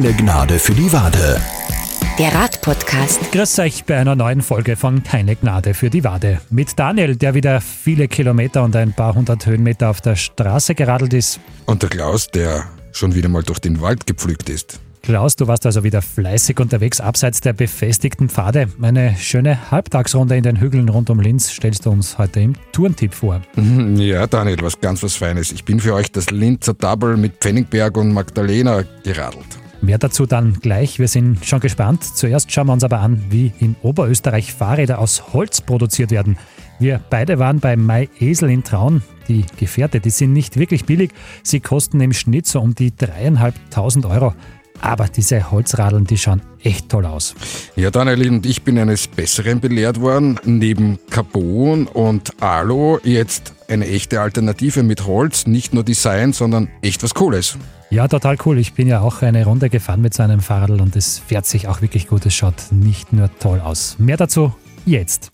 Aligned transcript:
Keine 0.00 0.14
Gnade 0.14 0.60
für 0.60 0.74
die 0.74 0.92
Wade. 0.92 1.40
Der 2.20 2.32
Radpodcast. 2.32 3.32
Grüß 3.32 3.58
euch 3.58 3.84
bei 3.84 3.96
einer 3.96 4.14
neuen 4.14 4.42
Folge 4.42 4.76
von 4.76 5.02
Keine 5.02 5.34
Gnade 5.34 5.74
für 5.74 5.90
die 5.90 6.04
Wade. 6.04 6.40
Mit 6.50 6.78
Daniel, 6.78 7.16
der 7.16 7.34
wieder 7.34 7.60
viele 7.60 8.06
Kilometer 8.06 8.62
und 8.62 8.76
ein 8.76 8.92
paar 8.92 9.16
hundert 9.16 9.44
Höhenmeter 9.44 9.90
auf 9.90 10.00
der 10.00 10.14
Straße 10.14 10.76
geradelt 10.76 11.14
ist. 11.14 11.40
Und 11.66 11.82
der 11.82 11.90
Klaus, 11.90 12.28
der 12.28 12.66
schon 12.92 13.16
wieder 13.16 13.28
mal 13.28 13.42
durch 13.42 13.58
den 13.58 13.80
Wald 13.80 14.06
gepflügt 14.06 14.48
ist. 14.48 14.78
Klaus, 15.02 15.34
du 15.34 15.48
warst 15.48 15.66
also 15.66 15.82
wieder 15.82 16.00
fleißig 16.00 16.60
unterwegs 16.60 17.00
abseits 17.00 17.40
der 17.40 17.54
befestigten 17.54 18.28
Pfade. 18.28 18.68
Eine 18.80 19.16
schöne 19.18 19.72
Halbtagsrunde 19.72 20.36
in 20.36 20.44
den 20.44 20.60
Hügeln 20.60 20.88
rund 20.88 21.10
um 21.10 21.18
Linz 21.18 21.50
stellst 21.50 21.86
du 21.86 21.90
uns 21.90 22.18
heute 22.18 22.38
im 22.38 22.54
Tourentipp 22.70 23.14
vor. 23.14 23.42
Mhm, 23.56 23.96
Ja, 23.96 24.28
Daniel, 24.28 24.58
was 24.62 24.80
ganz 24.80 25.02
was 25.02 25.16
Feines. 25.16 25.50
Ich 25.50 25.64
bin 25.64 25.80
für 25.80 25.94
euch 25.94 26.12
das 26.12 26.30
Linzer 26.30 26.74
Double 26.74 27.16
mit 27.16 27.38
Pfennigberg 27.40 27.96
und 27.96 28.12
Magdalena 28.12 28.84
geradelt. 29.02 29.57
Mehr 29.80 29.98
dazu 29.98 30.26
dann 30.26 30.54
gleich. 30.54 30.98
Wir 30.98 31.08
sind 31.08 31.44
schon 31.44 31.60
gespannt. 31.60 32.04
Zuerst 32.04 32.50
schauen 32.50 32.66
wir 32.66 32.72
uns 32.72 32.84
aber 32.84 33.00
an, 33.00 33.24
wie 33.30 33.52
in 33.60 33.76
Oberösterreich 33.82 34.52
Fahrräder 34.52 34.98
aus 34.98 35.32
Holz 35.32 35.60
produziert 35.60 36.10
werden. 36.10 36.36
Wir 36.80 37.00
beide 37.10 37.38
waren 37.38 37.60
bei 37.60 37.76
Mai 37.76 38.08
Esel 38.20 38.50
in 38.50 38.64
Traun. 38.64 39.02
Die 39.28 39.44
Gefährte, 39.58 40.00
die 40.00 40.10
sind 40.10 40.32
nicht 40.32 40.58
wirklich 40.58 40.84
billig. 40.84 41.12
Sie 41.42 41.60
kosten 41.60 42.00
im 42.00 42.12
Schnitt 42.12 42.46
so 42.46 42.60
um 42.60 42.74
die 42.74 42.94
dreieinhalbtausend 42.94 44.06
Euro. 44.06 44.34
Aber 44.80 45.08
diese 45.08 45.50
Holzradeln, 45.50 46.04
die 46.04 46.18
schauen 46.18 46.40
echt 46.62 46.88
toll 46.88 47.04
aus. 47.04 47.34
Ja, 47.74 47.90
Daniel, 47.90 48.30
und 48.30 48.46
ich 48.46 48.62
bin 48.62 48.78
eines 48.78 49.08
Besseren 49.08 49.60
belehrt 49.60 50.00
worden. 50.00 50.38
Neben 50.44 50.98
Carbon 51.10 51.86
und 51.86 52.40
Alu 52.42 52.98
jetzt 53.02 53.54
eine 53.68 53.88
echte 53.88 54.20
Alternative 54.20 54.82
mit 54.82 55.06
Holz. 55.06 55.46
Nicht 55.46 55.74
nur 55.74 55.82
Design, 55.82 56.32
sondern 56.32 56.68
echt 56.80 57.02
was 57.02 57.14
Cooles. 57.14 57.58
Ja, 57.90 58.06
total 58.06 58.36
cool. 58.44 58.58
Ich 58.58 58.74
bin 58.74 58.86
ja 58.86 59.00
auch 59.00 59.22
eine 59.22 59.44
Runde 59.44 59.70
gefahren 59.70 60.02
mit 60.02 60.12
so 60.12 60.22
einem 60.22 60.40
Fahrrad 60.40 60.70
und 60.70 60.94
es 60.94 61.18
fährt 61.18 61.46
sich 61.46 61.68
auch 61.68 61.80
wirklich 61.80 62.06
gut. 62.06 62.26
Es 62.26 62.34
schaut 62.34 62.70
nicht 62.70 63.12
nur 63.12 63.30
toll 63.38 63.60
aus. 63.60 63.96
Mehr 63.98 64.16
dazu 64.16 64.54
jetzt. 64.84 65.30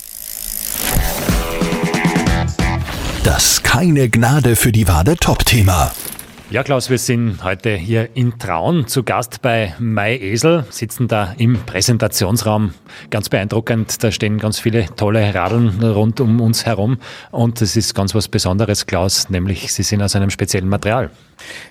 Das 3.25 3.63
Keine 3.63 4.09
Gnade 4.09 4.55
für 4.55 4.71
die 4.71 4.87
Wade 4.87 5.17
Top-Thema. 5.17 5.91
Ja, 6.55 6.63
Klaus, 6.63 6.89
wir 6.89 6.99
sind 6.99 7.43
heute 7.43 7.75
hier 7.75 8.11
in 8.15 8.39
Traun 8.39 8.87
zu 8.87 9.03
Gast 9.03 9.43
bei 9.43 9.75
Mai 9.81 10.17
Esel, 10.19 10.65
sitzen 10.71 11.09
da 11.09 11.35
im 11.37 11.59
Präsentationsraum. 11.67 12.75
Ganz 13.11 13.29
beeindruckend, 13.29 14.05
da 14.05 14.13
stehen 14.13 14.39
ganz 14.39 14.61
viele 14.61 14.87
tolle 14.95 15.35
Radeln 15.35 15.83
rund 15.83 16.21
um 16.21 16.41
uns 16.41 16.65
herum 16.65 16.99
und 17.33 17.61
es 17.61 17.75
ist 17.75 17.97
ganz 17.97 18.15
was 18.15 18.29
Besonderes, 18.29 18.87
Klaus, 18.87 19.31
nämlich 19.31 19.73
sie 19.73 19.83
sind 19.83 20.01
aus 20.01 20.15
einem 20.15 20.31
speziellen 20.31 20.69
Material. 20.69 21.11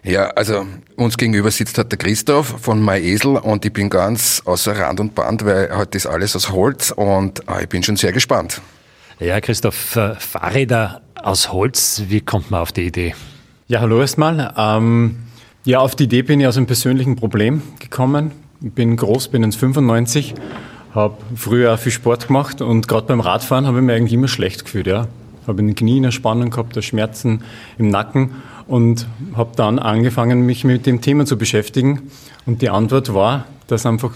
Ja, 0.04 0.26
also 0.31 0.66
uns 0.98 1.16
gegenüber 1.16 1.50
sitzt 1.50 1.78
halt 1.78 1.89
der 1.89 1.98
Christoph 1.98 2.48
von 2.61 2.84
MyEsel 2.84 3.38
und 3.38 3.64
ich 3.64 3.72
bin 3.72 3.89
ganz 3.89 4.42
außer 4.44 4.78
Rand 4.78 5.00
und 5.00 5.16
Band, 5.16 5.45
weil 5.45 5.73
heute 5.78 5.98
ist 5.98 6.08
alles 6.08 6.36
aus 6.36 6.52
Holz 6.52 6.92
und 6.92 7.39
äh, 7.48 7.61
ich 7.61 7.70
bin 7.70 7.84
schon 7.84 7.95
sehr 7.95 8.11
gespannt. 8.11 8.59
Ja, 9.22 9.39
Christoph, 9.39 9.95
äh, 9.95 10.16
Fahrräder 10.16 11.04
aus 11.16 11.54
Holz, 11.54 12.04
wie 12.09 12.20
kommt 12.20 12.52
man 12.52 12.59
auf 12.59 12.73
die 12.73 12.88
Idee? 12.88 13.16
Ja, 13.73 13.81
hallo 13.81 14.02
erstmal. 14.02 14.53
Ähm, 14.55 15.16
ja, 15.66 15.79
auf 15.79 15.95
die 15.95 16.03
Idee 16.03 16.21
bin 16.21 16.39
ich 16.39 16.45
aus 16.45 16.57
einem 16.57 16.67
persönlichen 16.67 17.16
Problem 17.16 17.63
gekommen. 17.80 18.30
Ich 18.61 18.71
bin 18.71 18.95
groß, 18.95 19.30
bin 19.30 19.43
1,95, 19.43 20.35
habe 20.93 21.17
früher 21.35 21.75
viel 21.80 21.91
Sport 21.91 22.27
gemacht 22.27 22.61
und 22.61 22.88
gerade 22.88 23.07
beim 23.07 23.19
Radfahren 23.19 23.65
habe 23.65 23.80
ich 23.80 23.83
mich 23.83 23.95
eigentlich 23.95 24.13
immer 24.13 24.27
schlecht 24.27 24.65
gefühlt. 24.65 24.85
Ja. 24.85 25.07
Habe 25.47 25.61
in 25.61 25.69
den 25.69 25.75
Knien 25.75 26.03
eine 26.03 26.11
Spannung 26.11 26.52
gehabt, 26.52 26.77
Schmerzen 26.83 27.41
im 27.80 27.89
Nacken 27.89 28.33
und 28.67 29.07
habe 29.35 29.53
dann 29.55 29.80
angefangen, 29.80 30.45
mich 30.45 30.63
mit 30.65 30.85
dem 30.85 31.02
Thema 31.02 31.25
zu 31.25 31.35
beschäftigen. 31.39 32.11
Und 32.45 32.61
die 32.61 32.69
Antwort 32.69 33.15
war, 33.15 33.45
dass 33.65 33.87
einfach 33.87 34.11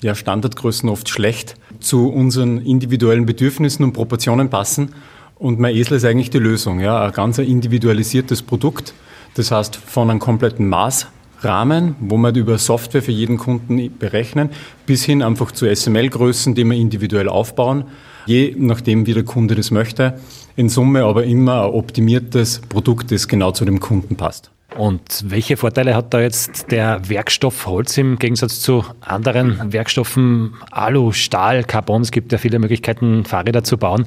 ja, 0.00 0.14
Standardgrößen 0.14 0.88
oft 0.88 1.10
schlecht 1.10 1.56
zu 1.80 2.08
unseren 2.08 2.62
individuellen 2.62 3.26
Bedürfnissen 3.26 3.84
und 3.84 3.92
Proportionen 3.92 4.48
passen. 4.48 4.94
Und 5.42 5.58
mein 5.58 5.74
Esel 5.74 5.96
ist 5.96 6.04
eigentlich 6.04 6.30
die 6.30 6.38
Lösung. 6.38 6.78
Ja, 6.78 7.04
ein 7.04 7.10
ganz 7.10 7.38
individualisiertes 7.38 8.42
Produkt. 8.42 8.94
Das 9.34 9.50
heißt, 9.50 9.74
von 9.74 10.08
einem 10.08 10.20
kompletten 10.20 10.68
Maßrahmen, 10.68 11.96
wo 11.98 12.16
wir 12.16 12.32
über 12.36 12.58
Software 12.58 13.02
für 13.02 13.10
jeden 13.10 13.38
Kunden 13.38 13.98
berechnen, 13.98 14.50
bis 14.86 15.02
hin 15.02 15.20
einfach 15.20 15.50
zu 15.50 15.66
SML-Größen, 15.66 16.54
die 16.54 16.62
wir 16.62 16.76
individuell 16.76 17.28
aufbauen, 17.28 17.86
je 18.24 18.54
nachdem, 18.56 19.04
wie 19.06 19.14
der 19.14 19.24
Kunde 19.24 19.56
das 19.56 19.72
möchte. 19.72 20.20
In 20.54 20.68
Summe 20.68 21.02
aber 21.02 21.24
immer 21.24 21.64
ein 21.64 21.70
optimiertes 21.72 22.60
Produkt, 22.68 23.10
das 23.10 23.26
genau 23.26 23.50
zu 23.50 23.64
dem 23.64 23.80
Kunden 23.80 24.14
passt. 24.14 24.52
Und 24.78 25.24
welche 25.26 25.56
Vorteile 25.56 25.96
hat 25.96 26.14
da 26.14 26.20
jetzt 26.20 26.70
der 26.70 27.08
Werkstoff 27.08 27.66
Holz 27.66 27.98
im 27.98 28.18
Gegensatz 28.18 28.60
zu 28.60 28.84
anderen 29.00 29.72
Werkstoffen? 29.72 30.54
Alu, 30.70 31.10
Stahl, 31.12 31.64
Carbon, 31.64 32.02
es 32.02 32.12
gibt 32.12 32.30
ja 32.30 32.38
viele 32.38 32.60
Möglichkeiten, 32.60 33.24
Fahrräder 33.24 33.64
zu 33.64 33.76
bauen. 33.76 34.06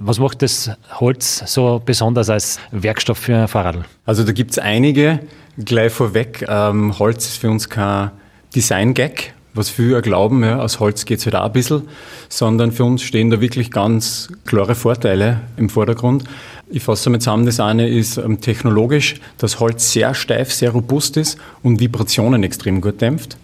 Was 0.00 0.18
macht 0.18 0.42
das 0.42 0.70
Holz 1.00 1.42
so 1.46 1.82
besonders 1.84 2.30
als 2.30 2.60
Werkstoff 2.70 3.18
für 3.18 3.36
ein 3.36 3.48
Fahrrad? 3.48 3.84
Also 4.06 4.22
da 4.22 4.32
gibt 4.32 4.52
es 4.52 4.58
einige. 4.58 5.20
Gleich 5.58 5.92
vorweg, 5.92 6.44
ähm, 6.48 6.96
Holz 6.98 7.26
ist 7.26 7.38
für 7.38 7.50
uns 7.50 7.68
kein 7.68 8.12
Design-Gag, 8.54 9.34
was 9.54 9.70
viele 9.70 10.00
glauben, 10.00 10.44
ja, 10.44 10.60
aus 10.60 10.78
Holz 10.78 11.04
geht 11.04 11.18
es 11.18 11.26
halt 11.26 11.34
auch 11.34 11.46
ein 11.46 11.52
bisschen, 11.52 11.82
sondern 12.28 12.70
für 12.70 12.84
uns 12.84 13.02
stehen 13.02 13.28
da 13.28 13.40
wirklich 13.40 13.72
ganz 13.72 14.28
klare 14.46 14.76
Vorteile 14.76 15.40
im 15.56 15.68
Vordergrund. 15.68 16.22
Ich 16.70 16.84
fasse 16.84 17.10
mal 17.10 17.18
zusammen, 17.18 17.44
das 17.44 17.58
eine 17.58 17.88
ist 17.88 18.18
ähm, 18.18 18.40
technologisch, 18.40 19.16
dass 19.38 19.58
Holz 19.58 19.92
sehr 19.92 20.14
steif, 20.14 20.52
sehr 20.52 20.70
robust 20.70 21.16
ist 21.16 21.38
und 21.64 21.80
Vibrationen 21.80 22.44
extrem 22.44 22.80
gut 22.80 23.00
dämpft. 23.00 23.36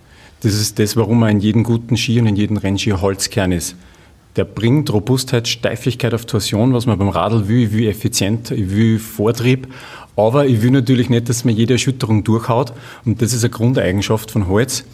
Das 0.43 0.55
ist 0.55 0.79
das, 0.79 0.97
warum 0.97 1.21
man 1.21 1.31
in 1.31 1.41
jedem 1.41 1.65
guten 1.65 1.97
Ski 1.97 2.21
und 2.21 2.27
in 2.29 2.37
jedem 2.37 2.59
Rennski 2.59 2.91
Holzkern 2.91 3.51
ist. 3.51 3.75
Der 4.37 4.45
bringt 4.45 4.93
Robustheit, 4.93 5.47
Steifigkeit 5.47 6.13
auf 6.13 6.27
Torsion, 6.27 6.75
was 6.75 6.87
man 6.87 6.99
beim 6.99 7.09
Radl 7.09 7.47
will. 7.49 7.65
Ich 7.65 7.73
will 7.73 7.89
effizient, 7.89 8.51
ich 8.51 8.71
will 8.71 8.99
Vortrieb. 8.99 9.69
Aber 10.17 10.47
ich 10.47 10.63
will 10.63 10.71
natürlich 10.71 11.09
nicht, 11.09 11.29
dass 11.29 11.45
man 11.45 11.55
jede 11.55 11.75
Erschütterung 11.75 12.25
durchhaut. 12.25 12.73
Und 13.05 13.23
das 13.23 13.33
ist 13.33 13.45
eine 13.45 13.51
Grundeigenschaft 13.51 14.31
von 14.31 14.49
Holz. 14.49 14.85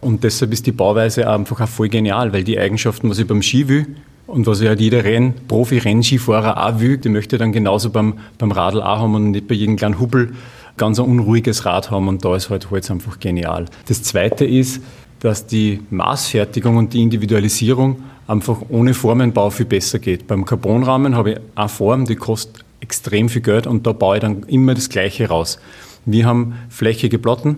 Und 0.00 0.24
deshalb 0.24 0.52
ist 0.52 0.66
die 0.66 0.72
Bauweise 0.72 1.28
einfach 1.28 1.60
auch 1.60 1.68
voll 1.68 1.88
genial, 1.88 2.32
weil 2.32 2.44
die 2.44 2.58
Eigenschaften, 2.58 3.10
was 3.10 3.18
ich 3.18 3.26
beim 3.26 3.42
Ski 3.42 3.68
will 3.68 3.86
und 4.26 4.46
was 4.46 4.60
ja 4.60 4.68
halt 4.68 4.80
jeder 4.80 5.04
Renn, 5.04 5.34
Profi-Rennskifahrer 5.46 6.66
auch 6.66 6.80
will, 6.80 6.96
die 6.96 7.10
möchte 7.10 7.36
dann 7.36 7.52
genauso 7.52 7.90
beim, 7.90 8.14
beim 8.38 8.52
Radl 8.52 8.80
auch 8.80 9.00
haben 9.00 9.14
und 9.14 9.32
nicht 9.32 9.46
bei 9.46 9.54
jedem 9.54 9.76
kleinen 9.76 10.00
Hubbel 10.00 10.32
ganz 10.76 10.98
ein 10.98 11.04
unruhiges 11.04 11.66
Rad 11.66 11.90
haben. 11.90 12.08
Und 12.08 12.24
da 12.24 12.34
ist 12.34 12.48
halt 12.48 12.70
Holz 12.70 12.90
einfach 12.90 13.20
genial. 13.20 13.66
Das 13.86 14.02
Zweite 14.02 14.46
ist, 14.46 14.82
dass 15.20 15.46
die 15.46 15.80
Maßfertigung 15.90 16.76
und 16.78 16.94
die 16.94 17.02
Individualisierung 17.02 18.02
einfach 18.30 18.58
ohne 18.68 18.94
Formenbau 18.94 19.50
viel 19.50 19.66
besser 19.66 19.98
geht. 19.98 20.26
Beim 20.26 20.44
Carbonrahmen 20.44 21.16
habe 21.16 21.32
ich 21.32 21.38
eine 21.56 21.68
Form, 21.68 22.04
die 22.04 22.16
kostet 22.16 22.64
extrem 22.80 23.28
viel 23.28 23.42
Geld 23.42 23.66
und 23.66 23.86
da 23.86 23.92
baue 23.92 24.16
ich 24.16 24.20
dann 24.20 24.44
immer 24.44 24.74
das 24.74 24.88
Gleiche 24.88 25.28
raus. 25.28 25.58
Wir 26.06 26.26
haben 26.26 26.54
flächige 26.68 27.18
Platten 27.18 27.56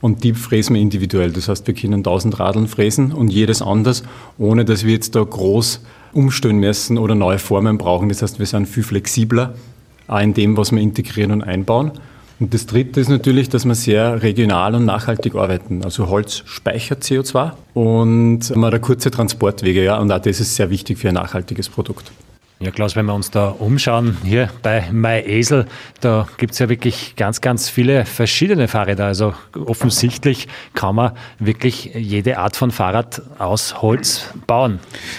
und 0.00 0.24
die 0.24 0.32
fräsen 0.32 0.74
wir 0.74 0.82
individuell. 0.82 1.32
Das 1.32 1.48
heißt, 1.48 1.66
wir 1.66 1.74
können 1.74 1.98
1000 2.00 2.38
Radeln 2.38 2.68
fräsen 2.68 3.12
und 3.12 3.28
jedes 3.28 3.60
anders, 3.60 4.04
ohne 4.38 4.64
dass 4.64 4.84
wir 4.84 4.94
jetzt 4.94 5.14
da 5.14 5.22
groß 5.22 5.82
umstellen 6.12 6.58
müssen 6.58 6.96
oder 6.98 7.14
neue 7.14 7.38
Formen 7.38 7.76
brauchen. 7.76 8.08
Das 8.08 8.22
heißt, 8.22 8.38
wir 8.38 8.46
sind 8.46 8.66
viel 8.66 8.84
flexibler, 8.84 9.54
auch 10.06 10.20
in 10.20 10.32
dem, 10.32 10.56
was 10.56 10.72
wir 10.72 10.80
integrieren 10.80 11.32
und 11.32 11.42
einbauen. 11.42 11.90
Und 12.38 12.52
das 12.52 12.66
Dritte 12.66 13.00
ist 13.00 13.08
natürlich, 13.08 13.48
dass 13.48 13.64
wir 13.64 13.74
sehr 13.74 14.22
regional 14.22 14.74
und 14.74 14.84
nachhaltig 14.84 15.34
arbeiten. 15.34 15.82
Also 15.82 16.08
Holz 16.08 16.42
speichert 16.44 17.02
CO2 17.02 17.52
und 17.72 18.54
man 18.54 18.72
hat 18.74 18.82
kurze 18.82 19.10
Transportwege, 19.10 19.82
ja, 19.82 19.98
und 19.98 20.12
auch 20.12 20.18
das 20.18 20.40
ist 20.40 20.54
sehr 20.54 20.68
wichtig 20.68 20.98
für 20.98 21.08
ein 21.08 21.14
nachhaltiges 21.14 21.68
Produkt. 21.70 22.12
Ja, 22.58 22.70
Klaus, 22.70 22.96
wenn 22.96 23.04
wir 23.04 23.12
uns 23.12 23.30
da 23.30 23.48
umschauen, 23.48 24.16
hier 24.24 24.48
bei 24.62 24.88
MyEsel, 24.90 25.66
da 26.00 26.26
gibt 26.38 26.54
es 26.54 26.58
ja 26.58 26.70
wirklich 26.70 27.14
ganz, 27.14 27.42
ganz 27.42 27.68
viele 27.68 28.06
verschiedene 28.06 28.66
Fahrräder. 28.66 29.04
Also 29.04 29.34
offensichtlich 29.54 30.48
kann 30.72 30.94
man 30.94 31.12
wirklich 31.38 31.90
jede 31.94 32.38
Art 32.38 32.56
von 32.56 32.70
Fahrrad 32.70 33.20
aus 33.38 33.82
Holz 33.82 34.32
bauen. 34.46 34.78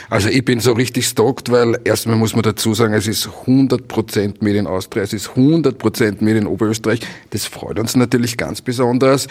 Also 0.10 0.30
ich 0.30 0.44
bin 0.46 0.60
so 0.60 0.72
richtig 0.72 1.06
stoked, 1.06 1.52
weil 1.52 1.80
erstmal 1.84 2.16
muss 2.16 2.34
man 2.34 2.42
dazu 2.42 2.74
sagen, 2.74 2.96
es 2.96 3.06
ist 3.06 3.30
100% 3.46 4.44
Made 4.44 4.58
in 4.58 4.66
Austria, 4.66 5.04
es 5.04 5.14
ist 5.14 5.30
100% 5.30 6.24
Made 6.24 6.38
in 6.40 6.48
Oberösterreich. 6.48 7.02
Das 7.30 7.46
freut 7.46 7.78
uns 7.78 7.96
natürlich 7.96 8.36
ganz 8.38 8.62
besonders. 8.62 9.28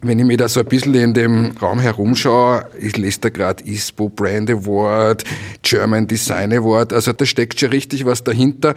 Wenn 0.00 0.18
ich 0.18 0.24
mir 0.24 0.38
da 0.38 0.48
so 0.48 0.60
ein 0.60 0.66
bisschen 0.66 0.94
in 0.94 1.12
dem 1.12 1.50
Raum 1.60 1.78
herumschaue, 1.78 2.64
ich 2.80 2.96
lese 2.96 3.20
da 3.20 3.28
gerade 3.28 3.62
ISPO 3.64 4.08
Brand 4.08 4.48
Award, 4.48 5.24
German 5.60 6.06
Design 6.06 6.54
Award, 6.54 6.94
also 6.94 7.12
da 7.12 7.26
steckt 7.26 7.49
schon 7.58 7.70
richtig 7.70 8.04
was 8.04 8.22
dahinter. 8.22 8.74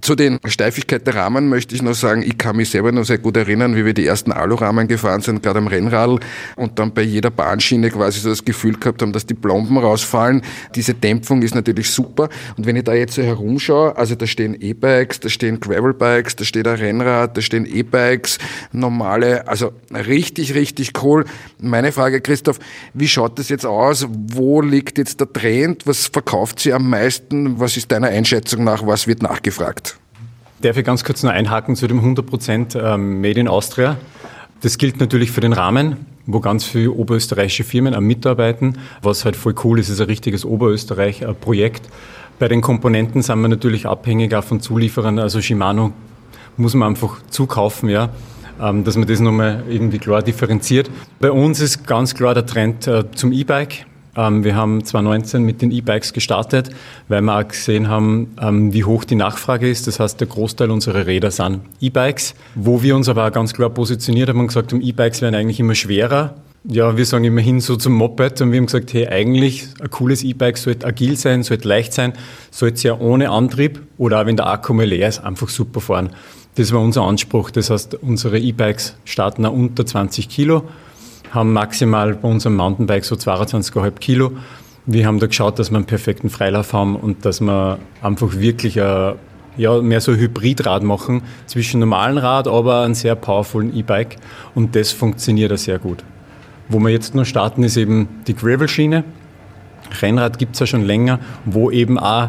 Zu 0.00 0.16
den 0.16 0.40
Steifigkeit 0.44 1.06
der 1.06 1.14
Rahmen 1.14 1.48
möchte 1.48 1.74
ich 1.74 1.80
noch 1.80 1.94
sagen, 1.94 2.22
ich 2.22 2.36
kann 2.36 2.56
mich 2.56 2.70
selber 2.70 2.90
noch 2.90 3.04
sehr 3.04 3.18
gut 3.18 3.36
erinnern, 3.36 3.76
wie 3.76 3.84
wir 3.84 3.94
die 3.94 4.04
ersten 4.04 4.32
Alurahmen 4.32 4.88
gefahren 4.88 5.20
sind, 5.20 5.42
gerade 5.42 5.60
am 5.60 5.68
Rennradl 5.68 6.18
und 6.56 6.78
dann 6.80 6.92
bei 6.92 7.02
jeder 7.02 7.30
Bahnschiene 7.30 7.90
quasi 7.90 8.18
so 8.18 8.28
das 8.28 8.44
Gefühl 8.44 8.74
gehabt 8.74 9.02
haben, 9.02 9.12
dass 9.12 9.24
die 9.24 9.34
Plomben 9.34 9.78
rausfallen. 9.78 10.42
Diese 10.74 10.94
Dämpfung 10.94 11.42
ist 11.42 11.54
natürlich 11.54 11.90
super. 11.90 12.28
Und 12.56 12.66
wenn 12.66 12.74
ich 12.74 12.82
da 12.82 12.92
jetzt 12.92 13.14
so 13.14 13.22
herumschaue, 13.22 13.96
also 13.96 14.16
da 14.16 14.26
stehen 14.26 14.60
E-Bikes, 14.60 15.20
da 15.20 15.28
stehen 15.28 15.60
Gravelbikes, 15.60 16.34
da 16.36 16.44
steht 16.44 16.66
ein 16.66 16.76
Rennrad, 16.76 17.36
da 17.36 17.40
stehen 17.40 17.64
E-Bikes, 17.64 18.38
normale, 18.72 19.46
also 19.46 19.72
richtig, 19.92 20.54
richtig 20.54 20.92
cool. 21.04 21.24
Meine 21.60 21.92
Frage, 21.92 22.20
Christoph, 22.20 22.58
wie 22.94 23.08
schaut 23.08 23.38
das 23.38 23.48
jetzt 23.48 23.64
aus? 23.64 24.06
Wo 24.10 24.60
liegt 24.60 24.98
jetzt 24.98 25.20
der 25.20 25.32
Trend? 25.32 25.86
Was 25.86 26.08
verkauft 26.08 26.58
sie 26.58 26.72
am 26.72 26.90
meisten? 26.90 27.60
Was 27.60 27.76
ist 27.76 27.92
deiner 27.92 28.08
Einschätzung 28.08 28.64
nach? 28.64 28.84
Was 28.84 29.06
wird 29.06 29.22
nachgefragt? 29.22 29.83
Darf 30.64 30.78
ich 30.78 30.84
ganz 30.86 31.04
kurz 31.04 31.22
noch 31.22 31.30
einhaken 31.30 31.76
zu 31.76 31.86
dem 31.86 32.00
100% 32.00 32.80
ähm, 32.80 33.20
Made 33.20 33.38
in 33.38 33.48
Austria? 33.48 33.98
Das 34.62 34.78
gilt 34.78 34.98
natürlich 34.98 35.30
für 35.30 35.42
den 35.42 35.52
Rahmen, 35.52 36.06
wo 36.24 36.40
ganz 36.40 36.64
viele 36.64 36.90
oberösterreichische 36.92 37.64
Firmen 37.64 37.92
am 37.92 38.04
Mitarbeiten. 38.04 38.78
Was 39.02 39.26
halt 39.26 39.36
voll 39.36 39.54
cool 39.62 39.78
ist, 39.78 39.90
ist 39.90 40.00
ein 40.00 40.06
richtiges 40.06 40.46
Oberösterreich-Projekt. 40.46 41.90
Bei 42.38 42.48
den 42.48 42.62
Komponenten 42.62 43.20
sind 43.20 43.42
wir 43.42 43.48
natürlich 43.48 43.84
abhängig 43.84 44.34
auch 44.34 44.42
von 44.42 44.60
Zulieferern. 44.60 45.18
Also 45.18 45.42
Shimano 45.42 45.92
muss 46.56 46.72
man 46.72 46.88
einfach 46.88 47.18
zukaufen, 47.28 47.90
ja, 47.90 48.08
ähm, 48.58 48.84
dass 48.84 48.96
man 48.96 49.06
das 49.06 49.20
nochmal 49.20 49.64
irgendwie 49.68 49.98
klar 49.98 50.22
differenziert. 50.22 50.90
Bei 51.20 51.30
uns 51.30 51.60
ist 51.60 51.86
ganz 51.86 52.14
klar 52.14 52.32
der 52.32 52.46
Trend 52.46 52.86
äh, 52.86 53.04
zum 53.14 53.32
E-Bike. 53.32 53.84
Ähm, 54.16 54.44
wir 54.44 54.54
haben 54.54 54.84
2019 54.84 55.42
mit 55.42 55.62
den 55.62 55.70
E-Bikes 55.70 56.12
gestartet, 56.12 56.70
weil 57.08 57.20
wir 57.20 57.38
auch 57.38 57.48
gesehen 57.48 57.88
haben, 57.88 58.34
ähm, 58.40 58.72
wie 58.72 58.84
hoch 58.84 59.04
die 59.04 59.16
Nachfrage 59.16 59.68
ist. 59.68 59.86
Das 59.86 60.00
heißt, 60.00 60.20
der 60.20 60.28
Großteil 60.28 60.70
unserer 60.70 61.06
Räder 61.06 61.30
sind 61.30 61.60
E-Bikes, 61.80 62.34
wo 62.54 62.82
wir 62.82 62.96
uns 62.96 63.08
aber 63.08 63.26
auch 63.26 63.32
ganz 63.32 63.54
klar 63.54 63.70
positioniert 63.70 64.28
haben 64.28 64.40
und 64.40 64.48
gesagt 64.48 64.72
haben, 64.72 64.80
E-Bikes 64.80 65.22
werden 65.22 65.34
eigentlich 65.34 65.60
immer 65.60 65.74
schwerer. 65.74 66.34
Ja, 66.66 66.96
wir 66.96 67.04
sagen 67.04 67.24
immerhin 67.24 67.60
so 67.60 67.76
zum 67.76 67.92
Moped 67.92 68.40
und 68.40 68.50
wir 68.50 68.58
haben 68.58 68.66
gesagt, 68.66 68.94
hey, 68.94 69.06
eigentlich 69.06 69.66
ein 69.82 69.90
cooles 69.90 70.24
E-Bike 70.24 70.56
sollte 70.56 70.86
agil 70.86 71.16
sein, 71.16 71.42
sollte 71.42 71.68
leicht 71.68 71.92
sein, 71.92 72.14
sollte 72.50 72.88
ja 72.88 72.98
ohne 72.98 73.28
Antrieb 73.28 73.82
oder 73.98 74.22
auch 74.22 74.26
wenn 74.26 74.36
der 74.36 74.46
Akku 74.46 74.72
mal 74.72 74.86
leer 74.86 75.08
ist, 75.08 75.22
einfach 75.22 75.50
super 75.50 75.82
fahren. 75.82 76.10
Das 76.54 76.72
war 76.72 76.80
unser 76.80 77.02
Anspruch. 77.02 77.50
Das 77.50 77.68
heißt, 77.68 77.96
unsere 77.96 78.38
E-Bikes 78.38 78.96
starten 79.04 79.44
auch 79.44 79.52
unter 79.52 79.84
20 79.84 80.28
Kilo 80.30 80.62
haben 81.34 81.52
maximal 81.52 82.14
bei 82.14 82.28
unserem 82.28 82.56
Mountainbike 82.56 83.04
so 83.04 83.16
22,5 83.16 83.98
Kilo. 83.98 84.32
Wir 84.86 85.06
haben 85.06 85.18
da 85.18 85.26
geschaut, 85.26 85.58
dass 85.58 85.70
wir 85.70 85.76
einen 85.76 85.86
perfekten 85.86 86.30
Freilauf 86.30 86.72
haben 86.72 86.96
und 86.96 87.24
dass 87.24 87.40
wir 87.40 87.78
einfach 88.02 88.34
wirklich 88.34 88.80
ein, 88.80 89.14
ja, 89.56 89.80
mehr 89.80 90.00
so 90.00 90.12
ein 90.12 90.18
Hybridrad 90.18 90.82
machen 90.82 91.22
zwischen 91.46 91.80
normalen 91.80 92.18
Rad, 92.18 92.46
aber 92.46 92.82
einem 92.82 92.94
sehr 92.94 93.14
powervollen 93.14 93.74
E-Bike. 93.74 94.16
Und 94.54 94.76
das 94.76 94.92
funktioniert 94.92 95.52
auch 95.52 95.58
sehr 95.58 95.78
gut. 95.78 96.04
Wo 96.68 96.78
wir 96.78 96.90
jetzt 96.90 97.14
noch 97.14 97.24
starten, 97.24 97.62
ist 97.62 97.76
eben 97.76 98.08
die 98.26 98.34
Gravel-Schiene. 98.34 99.04
Rennrad 100.00 100.38
gibt 100.38 100.54
es 100.54 100.60
ja 100.60 100.66
schon 100.66 100.84
länger, 100.84 101.18
wo 101.44 101.70
eben 101.70 101.98
auch 101.98 102.28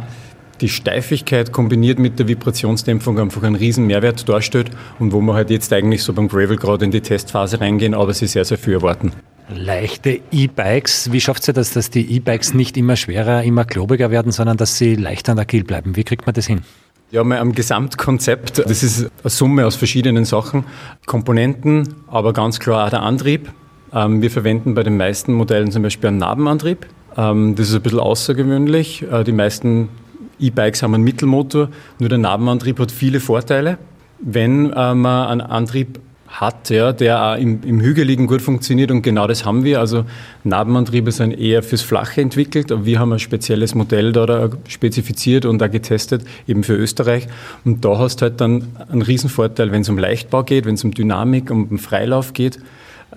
die 0.61 0.69
Steifigkeit 0.69 1.51
kombiniert 1.51 1.99
mit 1.99 2.19
der 2.19 2.27
Vibrationsdämpfung 2.27 3.19
einfach 3.19 3.43
einen 3.43 3.55
riesen 3.55 3.85
Mehrwert 3.87 4.27
darstellt 4.27 4.71
und 4.99 5.11
wo 5.11 5.21
wir 5.21 5.33
halt 5.33 5.49
jetzt 5.49 5.71
eigentlich 5.73 6.03
so 6.03 6.13
beim 6.13 6.27
Gravel 6.27 6.57
gerade 6.57 6.85
in 6.85 6.91
die 6.91 7.01
Testphase 7.01 7.59
reingehen, 7.59 7.93
aber 7.93 8.13
sie 8.13 8.27
sehr, 8.27 8.45
sehr 8.45 8.57
viel 8.57 8.73
erwarten. 8.73 9.11
Leichte 9.53 10.21
E-Bikes, 10.31 11.11
wie 11.11 11.21
schafft 11.21 11.47
ihr 11.47 11.53
das, 11.53 11.71
dass 11.71 11.91
die 11.91 12.15
E-Bikes 12.15 12.53
nicht 12.53 12.77
immer 12.77 12.95
schwerer, 12.95 13.43
immer 13.43 13.63
klobiger 13.63 14.09
werden, 14.09 14.31
sondern 14.31 14.57
dass 14.57 14.77
sie 14.77 14.95
leichter 14.95 15.33
und 15.33 15.39
agil 15.39 15.63
bleiben? 15.63 15.95
Wie 15.95 16.03
kriegt 16.03 16.25
man 16.25 16.33
das 16.33 16.47
hin? 16.47 16.61
Ja, 17.11 17.23
mal 17.23 17.37
am 17.37 17.53
Gesamtkonzept, 17.53 18.57
das 18.67 18.81
ist 18.81 19.11
eine 19.21 19.29
Summe 19.29 19.67
aus 19.67 19.75
verschiedenen 19.75 20.25
Sachen, 20.25 20.65
Komponenten, 21.05 21.95
aber 22.07 22.33
ganz 22.33 22.59
klar 22.59 22.87
auch 22.87 22.89
der 22.89 23.03
Antrieb. 23.03 23.51
Ähm, 23.93 24.21
wir 24.23 24.31
verwenden 24.31 24.73
bei 24.73 24.81
den 24.81 24.97
meisten 24.97 25.33
Modellen 25.33 25.71
zum 25.71 25.83
Beispiel 25.83 26.07
einen 26.07 26.17
Nabenantrieb. 26.17 26.87
Ähm, 27.15 27.55
das 27.55 27.69
ist 27.69 27.75
ein 27.75 27.81
bisschen 27.81 27.99
außergewöhnlich. 27.99 29.03
Äh, 29.03 29.23
die 29.23 29.31
meisten 29.31 29.89
E-Bikes 30.39 30.83
haben 30.83 30.93
einen 30.93 31.03
Mittelmotor, 31.03 31.69
nur 31.99 32.09
der 32.09 32.17
Nabenantrieb 32.17 32.79
hat 32.79 32.91
viele 32.91 33.19
Vorteile. 33.19 33.77
Wenn 34.19 34.71
äh, 34.71 34.93
man 34.93 35.27
einen 35.27 35.41
Antrieb 35.41 35.99
hat, 36.27 36.69
ja, 36.69 36.91
der 36.91 37.23
auch 37.23 37.37
im, 37.37 37.61
im 37.63 37.79
Hügeligen 37.79 38.27
gut 38.27 38.41
funktioniert 38.41 38.91
und 38.91 39.01
genau 39.01 39.27
das 39.27 39.45
haben 39.45 39.63
wir. 39.63 39.79
Also 39.79 40.05
Nabenantriebe 40.43 41.11
sind 41.11 41.31
eher 41.31 41.63
fürs 41.63 41.81
Flache 41.81 42.21
entwickelt, 42.21 42.71
aber 42.71 42.85
wir 42.85 42.99
haben 42.99 43.13
ein 43.13 43.19
spezielles 43.19 43.75
Modell 43.75 44.11
da, 44.11 44.25
da 44.25 44.49
spezifiziert 44.67 45.45
und 45.45 45.59
da 45.59 45.67
getestet, 45.67 46.25
eben 46.47 46.63
für 46.63 46.75
Österreich. 46.75 47.27
Und 47.63 47.85
da 47.85 47.97
hast 47.99 48.17
du 48.17 48.23
halt 48.23 48.41
dann 48.41 48.67
einen 48.89 49.01
Riesenvorteil, 49.01 49.71
wenn 49.71 49.81
es 49.81 49.89
um 49.89 49.97
Leichtbau 49.97 50.43
geht, 50.43 50.65
wenn 50.65 50.75
es 50.75 50.83
um 50.83 50.91
Dynamik, 50.91 51.51
um 51.51 51.77
Freilauf 51.77 52.33
geht 52.33 52.59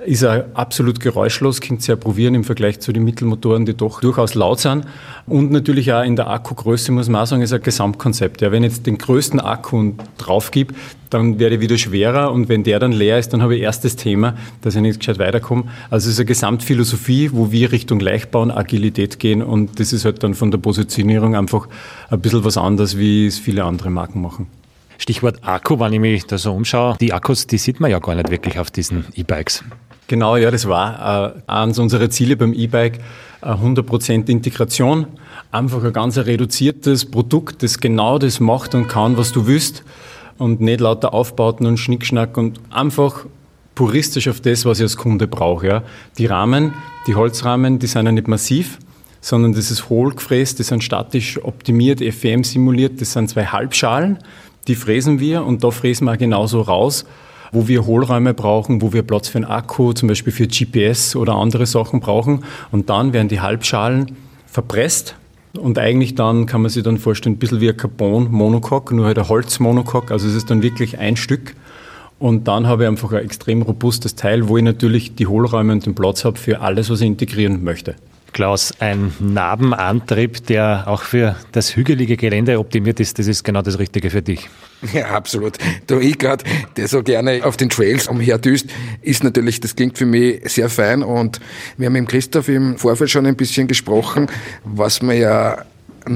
ist 0.06 0.22
er 0.22 0.46
absolut 0.54 1.00
geräuschlos, 1.00 1.60
ihr 1.60 1.78
ja 1.80 1.96
probieren 1.96 2.34
im 2.34 2.44
Vergleich 2.44 2.80
zu 2.80 2.92
den 2.92 3.04
Mittelmotoren, 3.04 3.66
die 3.66 3.74
doch 3.74 4.00
durchaus 4.00 4.34
laut 4.34 4.60
sind. 4.60 4.84
Und 5.26 5.50
natürlich 5.50 5.92
auch 5.92 6.02
in 6.02 6.16
der 6.16 6.28
Akkugröße 6.28 6.92
muss 6.92 7.08
man 7.08 7.22
auch 7.22 7.26
sagen, 7.26 7.42
ist 7.42 7.52
ein 7.52 7.62
Gesamtkonzept. 7.62 8.40
Ja, 8.40 8.52
wenn 8.52 8.62
ich 8.62 8.72
jetzt 8.72 8.86
den 8.86 8.98
größten 8.98 9.40
Akku 9.40 9.92
drauf 10.16 10.50
gebe, 10.50 10.74
dann 11.10 11.38
werde 11.38 11.56
ich 11.56 11.60
wieder 11.60 11.78
schwerer 11.78 12.32
und 12.32 12.48
wenn 12.48 12.64
der 12.64 12.78
dann 12.78 12.92
leer 12.92 13.18
ist, 13.18 13.32
dann 13.32 13.42
habe 13.42 13.56
ich 13.56 13.62
erst 13.62 13.84
das 13.84 13.96
Thema, 13.96 14.36
dass 14.60 14.76
ich 14.76 14.82
nicht 14.82 15.00
gescheit 15.00 15.18
weiterkomme. 15.18 15.64
Also 15.90 16.08
es 16.08 16.14
ist 16.14 16.20
eine 16.20 16.26
Gesamtphilosophie, 16.26 17.30
wo 17.32 17.50
wir 17.50 17.72
Richtung 17.72 17.98
Leichtbau 17.98 18.42
und 18.42 18.50
Agilität 18.50 19.18
gehen 19.18 19.42
und 19.42 19.80
das 19.80 19.92
ist 19.92 20.04
halt 20.04 20.22
dann 20.22 20.34
von 20.34 20.50
der 20.50 20.58
Positionierung 20.58 21.34
einfach 21.34 21.66
ein 22.10 22.20
bisschen 22.20 22.44
was 22.44 22.56
anderes, 22.56 22.98
wie 22.98 23.26
es 23.26 23.38
viele 23.38 23.64
andere 23.64 23.90
Marken 23.90 24.20
machen. 24.20 24.46
Stichwort 24.98 25.38
Akku, 25.42 25.78
wenn 25.80 25.92
ich 25.92 26.00
mich 26.00 26.26
da 26.26 26.38
so 26.38 26.52
umschaue, 26.52 26.96
die 27.00 27.12
Akkus, 27.12 27.46
die 27.46 27.58
sieht 27.58 27.80
man 27.80 27.90
ja 27.90 28.00
gar 28.00 28.14
nicht 28.14 28.30
wirklich 28.30 28.58
auf 28.58 28.70
diesen 28.70 29.06
E-Bikes. 29.14 29.64
Genau, 30.08 30.36
ja, 30.36 30.50
das 30.50 30.66
war 30.66 31.36
äh, 31.36 31.40
eines 31.46 31.78
unserer 31.78 32.10
Ziele 32.10 32.36
beim 32.36 32.52
E-Bike, 32.52 32.98
100% 33.42 34.28
Integration. 34.28 35.06
Einfach 35.52 35.84
ein 35.84 35.92
ganz 35.92 36.18
reduziertes 36.18 37.04
Produkt, 37.04 37.62
das 37.62 37.78
genau 37.78 38.18
das 38.18 38.40
macht 38.40 38.74
und 38.74 38.88
kann, 38.88 39.16
was 39.16 39.32
du 39.32 39.46
willst 39.46 39.84
und 40.38 40.60
nicht 40.60 40.80
lauter 40.80 41.14
Aufbauten 41.14 41.66
und 41.66 41.76
Schnickschnack 41.76 42.36
und 42.36 42.58
einfach 42.70 43.26
puristisch 43.76 44.26
auf 44.28 44.40
das, 44.40 44.64
was 44.64 44.78
ich 44.78 44.84
als 44.84 44.96
Kunde 44.96 45.28
brauche. 45.28 45.66
Ja. 45.66 45.82
Die 46.18 46.26
Rahmen, 46.26 46.74
die 47.06 47.14
Holzrahmen, 47.14 47.78
die 47.78 47.86
sind 47.86 48.06
ja 48.06 48.12
nicht 48.12 48.26
massiv, 48.26 48.78
sondern 49.20 49.52
das 49.52 49.70
ist 49.70 49.88
hohlgefräst, 49.88 50.58
die 50.58 50.64
sind 50.64 50.82
statisch 50.82 51.42
optimiert, 51.42 52.00
FM 52.00 52.42
simuliert, 52.42 53.00
das 53.00 53.12
sind 53.12 53.30
zwei 53.30 53.46
Halbschalen 53.46 54.18
die 54.68 54.74
fräsen 54.74 55.18
wir 55.18 55.44
und 55.44 55.64
da 55.64 55.70
fräsen 55.70 56.04
wir 56.04 56.16
genauso 56.16 56.60
raus, 56.60 57.06
wo 57.52 57.68
wir 57.68 57.86
Hohlräume 57.86 58.34
brauchen, 58.34 58.82
wo 58.82 58.92
wir 58.92 59.02
Platz 59.02 59.28
für 59.28 59.38
einen 59.38 59.44
Akku, 59.44 59.92
zum 59.92 60.08
Beispiel 60.08 60.32
für 60.32 60.46
GPS 60.46 61.16
oder 61.16 61.34
andere 61.34 61.66
Sachen 61.66 62.00
brauchen. 62.00 62.44
Und 62.70 62.90
dann 62.90 63.12
werden 63.12 63.28
die 63.28 63.40
Halbschalen 63.40 64.16
verpresst 64.46 65.14
und 65.58 65.78
eigentlich 65.78 66.14
dann 66.14 66.46
kann 66.46 66.62
man 66.62 66.70
sich 66.70 66.82
dann 66.82 66.98
vorstellen, 66.98 67.36
ein 67.36 67.38
bisschen 67.38 67.60
wie 67.60 67.68
ein 67.68 67.76
Carbon-Monocoque, 67.76 68.94
nur 68.94 69.06
halt 69.06 69.18
ein 69.18 69.28
Holz-Monocoque. 69.28 70.12
Also 70.12 70.28
es 70.28 70.34
ist 70.34 70.50
dann 70.50 70.62
wirklich 70.62 70.98
ein 70.98 71.16
Stück. 71.16 71.54
Und 72.18 72.48
dann 72.48 72.66
habe 72.66 72.84
ich 72.84 72.88
einfach 72.88 73.12
ein 73.12 73.24
extrem 73.24 73.62
robustes 73.62 74.14
Teil, 74.14 74.48
wo 74.48 74.56
ich 74.56 74.64
natürlich 74.64 75.14
die 75.14 75.26
Hohlräume 75.26 75.72
und 75.72 75.86
den 75.86 75.94
Platz 75.94 76.24
habe 76.24 76.36
für 76.36 76.60
alles, 76.60 76.90
was 76.90 77.00
ich 77.00 77.06
integrieren 77.06 77.62
möchte. 77.62 77.94
Klaus, 78.38 78.72
ein 78.78 79.12
Nabenantrieb, 79.18 80.46
der 80.46 80.84
auch 80.86 81.02
für 81.02 81.34
das 81.50 81.74
hügelige 81.74 82.16
Gelände 82.16 82.60
optimiert 82.60 83.00
ist, 83.00 83.18
das 83.18 83.26
ist 83.26 83.42
genau 83.42 83.62
das 83.62 83.80
Richtige 83.80 84.10
für 84.10 84.22
dich. 84.22 84.48
Ja, 84.92 85.06
absolut. 85.06 85.58
Du, 85.88 85.98
ich 85.98 86.18
gerade, 86.18 86.44
der 86.76 86.86
so 86.86 87.02
gerne 87.02 87.40
auf 87.42 87.56
den 87.56 87.68
Trails 87.68 88.06
umherdüst, 88.06 88.68
ist 89.02 89.24
natürlich, 89.24 89.58
das 89.58 89.74
klingt 89.74 89.98
für 89.98 90.06
mich 90.06 90.40
sehr 90.44 90.70
fein 90.70 91.02
und 91.02 91.40
wir 91.78 91.86
haben 91.86 91.94
mit 91.94 92.08
Christoph 92.08 92.48
im 92.48 92.78
Vorfeld 92.78 93.10
schon 93.10 93.26
ein 93.26 93.34
bisschen 93.34 93.66
gesprochen, 93.66 94.28
was 94.62 95.02
man 95.02 95.18
ja 95.18 95.64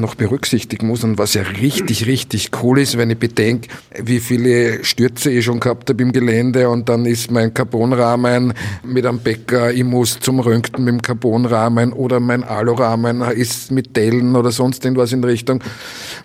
noch 0.00 0.14
berücksichtigen 0.14 0.86
muss 0.86 1.04
und 1.04 1.18
was 1.18 1.34
ja 1.34 1.42
richtig, 1.42 2.06
richtig 2.06 2.50
cool 2.62 2.78
ist, 2.78 2.96
wenn 2.96 3.10
ich 3.10 3.18
bedenke, 3.18 3.68
wie 4.02 4.20
viele 4.20 4.84
Stürze 4.84 5.30
ich 5.30 5.44
schon 5.44 5.60
gehabt 5.60 5.90
habe 5.90 6.02
im 6.02 6.12
Gelände 6.12 6.68
und 6.68 6.88
dann 6.88 7.04
ist 7.04 7.30
mein 7.30 7.52
Carbonrahmen 7.54 8.54
mit 8.84 9.06
einem 9.06 9.18
Bäcker, 9.18 9.72
ich 9.72 9.84
muss 9.84 10.20
zum 10.20 10.40
Röntgen 10.40 10.84
mit 10.84 10.94
dem 10.94 11.02
Carbonrahmen 11.02 11.92
oder 11.92 12.20
mein 12.20 12.44
Alurahmen 12.44 13.22
ist 13.22 13.70
mit 13.70 13.96
Dellen 13.96 14.36
oder 14.36 14.50
sonst 14.50 14.84
irgendwas 14.84 15.12
in 15.12 15.22
Richtung. 15.24 15.62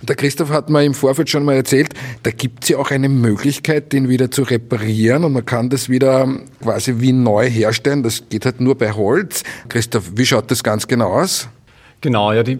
Der 0.01 0.15
Christoph 0.15 0.49
hat 0.49 0.69
mir 0.69 0.83
im 0.83 0.93
Vorfeld 0.93 1.29
schon 1.29 1.45
mal 1.45 1.55
erzählt, 1.55 1.93
da 2.23 2.31
gibt 2.31 2.63
es 2.63 2.69
ja 2.69 2.77
auch 2.77 2.91
eine 2.91 3.09
Möglichkeit, 3.09 3.93
den 3.93 4.09
wieder 4.09 4.31
zu 4.31 4.43
reparieren 4.43 5.23
und 5.23 5.33
man 5.33 5.45
kann 5.45 5.69
das 5.69 5.89
wieder 5.89 6.27
quasi 6.61 6.95
wie 6.97 7.13
neu 7.13 7.49
herstellen. 7.49 8.03
Das 8.03 8.23
geht 8.29 8.45
halt 8.45 8.61
nur 8.61 8.77
bei 8.77 8.91
Holz. 8.91 9.43
Christoph, 9.69 10.11
wie 10.15 10.25
schaut 10.25 10.51
das 10.51 10.63
ganz 10.63 10.87
genau 10.87 11.13
aus? 11.13 11.47
Genau, 12.01 12.31
ja, 12.31 12.43
die 12.43 12.59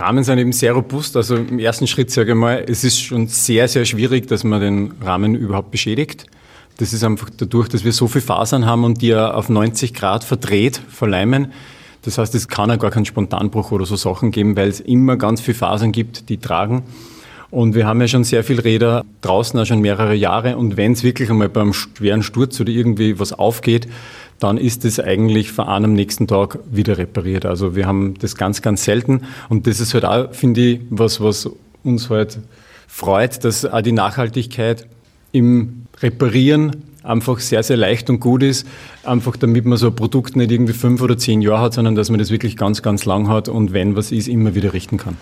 Rahmen 0.00 0.24
sind 0.24 0.38
eben 0.38 0.52
sehr 0.52 0.72
robust. 0.72 1.16
Also 1.16 1.36
im 1.36 1.58
ersten 1.58 1.86
Schritt 1.86 2.10
sage 2.10 2.32
ich 2.32 2.36
mal, 2.36 2.64
es 2.66 2.84
ist 2.84 3.00
schon 3.00 3.26
sehr, 3.26 3.68
sehr 3.68 3.84
schwierig, 3.84 4.28
dass 4.28 4.44
man 4.44 4.60
den 4.60 4.94
Rahmen 5.02 5.34
überhaupt 5.34 5.70
beschädigt. 5.70 6.26
Das 6.78 6.92
ist 6.92 7.04
einfach 7.04 7.30
dadurch, 7.36 7.68
dass 7.68 7.84
wir 7.84 7.92
so 7.92 8.08
viel 8.08 8.20
Fasern 8.20 8.66
haben 8.66 8.84
und 8.84 9.00
die 9.00 9.14
auf 9.14 9.48
90 9.48 9.94
Grad 9.94 10.24
verdreht 10.24 10.80
verleimen. 10.88 11.52
Das 12.02 12.18
heißt, 12.18 12.34
es 12.34 12.48
kann 12.48 12.68
ja 12.68 12.76
gar 12.76 12.90
keinen 12.90 13.06
Spontanbruch 13.06 13.72
oder 13.72 13.86
so 13.86 13.96
Sachen 13.96 14.30
geben, 14.30 14.56
weil 14.56 14.68
es 14.68 14.80
immer 14.80 15.16
ganz 15.16 15.40
viele 15.40 15.56
Fasern 15.56 15.92
gibt, 15.92 16.28
die 16.28 16.38
tragen. 16.38 16.82
Und 17.50 17.76
wir 17.76 17.86
haben 17.86 18.00
ja 18.00 18.08
schon 18.08 18.24
sehr 18.24 18.42
viele 18.42 18.64
Räder 18.64 19.04
draußen, 19.20 19.58
auch 19.60 19.64
schon 19.64 19.80
mehrere 19.80 20.14
Jahre. 20.14 20.56
Und 20.56 20.76
wenn 20.76 20.92
es 20.92 21.04
wirklich 21.04 21.30
einmal 21.30 21.48
beim 21.48 21.72
schweren 21.72 22.24
Sturz 22.24 22.58
oder 22.60 22.70
irgendwie 22.70 23.20
was 23.20 23.32
aufgeht, 23.32 23.86
dann 24.38 24.58
ist 24.58 24.84
es 24.84 25.00
eigentlich 25.00 25.58
einem 25.58 25.84
am 25.84 25.92
nächsten 25.94 26.26
Tag 26.26 26.58
wieder 26.70 26.98
repariert. 26.98 27.46
Also 27.46 27.76
wir 27.76 27.86
haben 27.86 28.14
das 28.18 28.36
ganz, 28.36 28.62
ganz 28.62 28.84
selten. 28.84 29.22
Und 29.48 29.66
das 29.66 29.80
ist 29.80 29.94
halt 29.94 30.04
auch, 30.04 30.32
finde 30.34 30.60
ich, 30.60 30.80
was, 30.90 31.20
was 31.20 31.48
uns 31.82 32.10
halt 32.10 32.38
freut, 32.86 33.44
dass 33.44 33.64
auch 33.64 33.82
die 33.82 33.92
Nachhaltigkeit 33.92 34.86
im 35.32 35.86
Reparieren 36.00 36.82
einfach 37.02 37.38
sehr, 37.38 37.62
sehr 37.62 37.76
leicht 37.76 38.10
und 38.10 38.20
gut 38.20 38.42
ist. 38.42 38.66
Einfach 39.04 39.36
damit 39.36 39.64
man 39.64 39.78
so 39.78 39.88
ein 39.88 39.96
Produkt 39.96 40.36
nicht 40.36 40.50
irgendwie 40.50 40.72
fünf 40.72 41.02
oder 41.02 41.16
zehn 41.16 41.42
Jahre 41.42 41.60
hat, 41.60 41.74
sondern 41.74 41.94
dass 41.94 42.10
man 42.10 42.18
das 42.18 42.30
wirklich 42.30 42.56
ganz, 42.56 42.82
ganz 42.82 43.04
lang 43.04 43.28
hat 43.28 43.48
und 43.48 43.72
wenn 43.72 43.96
was 43.96 44.10
ist, 44.10 44.28
immer 44.28 44.54
wieder 44.54 44.72
richten 44.72 44.96
kann. 44.96 45.16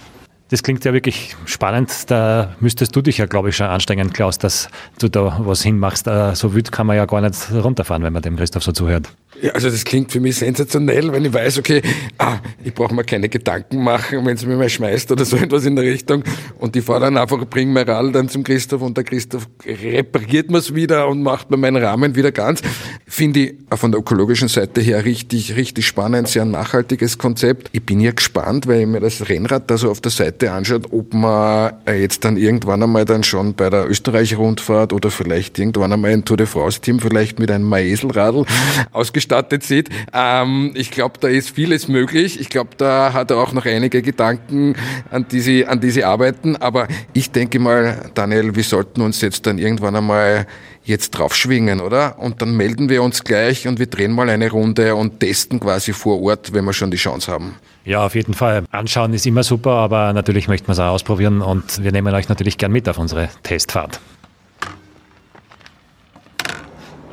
Das 0.52 0.62
klingt 0.62 0.84
ja 0.84 0.92
wirklich 0.92 1.34
spannend. 1.46 2.10
Da 2.10 2.54
müsstest 2.60 2.94
du 2.94 3.00
dich 3.00 3.16
ja, 3.16 3.24
glaube 3.24 3.48
ich, 3.48 3.56
schon 3.56 3.68
anstrengen, 3.68 4.12
Klaus, 4.12 4.36
dass 4.36 4.68
du 4.98 5.08
da 5.08 5.40
was 5.40 5.62
hinmachst. 5.62 6.06
Äh, 6.06 6.34
so 6.34 6.52
wütend 6.52 6.72
kann 6.72 6.86
man 6.86 6.96
ja 6.96 7.06
gar 7.06 7.22
nicht 7.22 7.50
runterfahren, 7.50 8.02
wenn 8.02 8.12
man 8.12 8.20
dem 8.20 8.36
Christoph 8.36 8.62
so 8.62 8.72
zuhört. 8.72 9.08
Ja, 9.40 9.52
also 9.52 9.70
das 9.70 9.84
klingt 9.84 10.12
für 10.12 10.20
mich 10.20 10.36
sensationell, 10.36 11.10
wenn 11.10 11.24
ich 11.24 11.32
weiß, 11.32 11.58
okay, 11.58 11.80
ah, 12.18 12.38
ich 12.62 12.74
brauche 12.74 12.94
mir 12.94 13.02
keine 13.02 13.28
Gedanken 13.30 13.82
machen, 13.82 14.24
wenn 14.26 14.36
es 14.36 14.44
mir 14.44 14.56
mal 14.56 14.68
schmeißt 14.68 15.10
oder 15.10 15.24
so 15.24 15.36
etwas 15.38 15.64
in 15.64 15.74
der 15.74 15.86
Richtung. 15.86 16.22
Und 16.58 16.76
fahre 16.82 17.00
dann 17.00 17.16
einfach, 17.16 17.44
bringe 17.46 17.72
mein 17.72 17.88
Rad 17.88 18.14
dann 18.14 18.28
zum 18.28 18.44
Christoph 18.44 18.82
und 18.82 18.96
der 18.96 19.04
Christoph 19.04 19.48
repariert 19.66 20.50
mir 20.50 20.58
es 20.58 20.74
wieder 20.74 21.08
und 21.08 21.22
macht 21.22 21.50
mir 21.50 21.56
meinen 21.56 21.82
Rahmen 21.82 22.14
wieder 22.14 22.30
ganz. 22.30 22.60
Finde 23.06 23.40
ich 23.40 23.54
von 23.74 23.90
der 23.90 24.00
ökologischen 24.00 24.48
Seite 24.48 24.80
her 24.80 25.04
richtig, 25.04 25.56
richtig 25.56 25.86
spannend, 25.86 26.28
sehr 26.28 26.44
nachhaltiges 26.44 27.16
Konzept. 27.16 27.70
Ich 27.72 27.82
bin 27.82 28.00
ja 28.00 28.12
gespannt, 28.12 28.66
weil 28.66 28.82
ich 28.82 28.86
mir 28.86 29.00
das 29.00 29.28
Rennrad 29.28 29.70
da 29.70 29.78
so 29.78 29.90
auf 29.90 30.00
der 30.00 30.12
Seite 30.12 30.41
anschaut, 30.50 30.92
ob 30.92 31.14
man 31.14 31.72
jetzt 31.86 32.24
dann 32.24 32.36
irgendwann 32.36 32.82
einmal 32.82 33.04
dann 33.04 33.22
schon 33.22 33.54
bei 33.54 33.70
der 33.70 33.88
Österreich-Rundfahrt 33.88 34.92
oder 34.92 35.10
vielleicht 35.10 35.58
irgendwann 35.58 35.92
einmal 35.92 36.12
ein 36.12 36.24
Tour 36.24 36.36
de 36.36 36.46
France-Team 36.46 37.00
vielleicht 37.00 37.38
mit 37.38 37.50
einem 37.50 37.68
Maeselradl 37.68 38.44
ausgestattet 38.92 39.62
sieht. 39.62 39.90
Ähm, 40.12 40.72
ich 40.74 40.90
glaube, 40.90 41.14
da 41.20 41.28
ist 41.28 41.50
vieles 41.50 41.88
möglich. 41.88 42.40
Ich 42.40 42.48
glaube, 42.48 42.70
da 42.76 43.12
hat 43.12 43.30
er 43.30 43.38
auch 43.38 43.52
noch 43.52 43.66
einige 43.66 44.02
Gedanken, 44.02 44.74
an 45.10 45.26
die, 45.30 45.40
sie, 45.40 45.66
an 45.66 45.80
die 45.80 45.90
sie 45.90 46.04
arbeiten. 46.04 46.56
Aber 46.56 46.88
ich 47.12 47.30
denke 47.30 47.58
mal, 47.58 48.10
Daniel, 48.14 48.54
wir 48.54 48.64
sollten 48.64 49.00
uns 49.00 49.20
jetzt 49.20 49.46
dann 49.46 49.58
irgendwann 49.58 49.96
einmal 49.96 50.46
jetzt 50.84 51.10
drauf 51.12 51.34
schwingen, 51.34 51.80
oder? 51.80 52.18
Und 52.18 52.42
dann 52.42 52.56
melden 52.56 52.88
wir 52.88 53.02
uns 53.02 53.24
gleich 53.24 53.68
und 53.68 53.78
wir 53.78 53.86
drehen 53.86 54.12
mal 54.12 54.28
eine 54.28 54.50
Runde 54.50 54.94
und 54.94 55.20
testen 55.20 55.60
quasi 55.60 55.92
vor 55.92 56.20
Ort, 56.22 56.52
wenn 56.52 56.64
wir 56.64 56.72
schon 56.72 56.90
die 56.90 56.96
Chance 56.96 57.30
haben. 57.30 57.54
Ja, 57.84 58.06
auf 58.06 58.14
jeden 58.14 58.34
Fall. 58.34 58.64
Anschauen 58.70 59.12
ist 59.12 59.26
immer 59.26 59.42
super, 59.42 59.72
aber 59.72 60.12
natürlich 60.12 60.46
möchten 60.46 60.68
wir 60.68 60.72
es 60.72 60.78
auch 60.78 60.92
ausprobieren 60.92 61.42
und 61.42 61.82
wir 61.82 61.90
nehmen 61.90 62.14
euch 62.14 62.28
natürlich 62.28 62.58
gern 62.58 62.70
mit 62.70 62.88
auf 62.88 62.98
unsere 62.98 63.28
Testfahrt. 63.42 64.00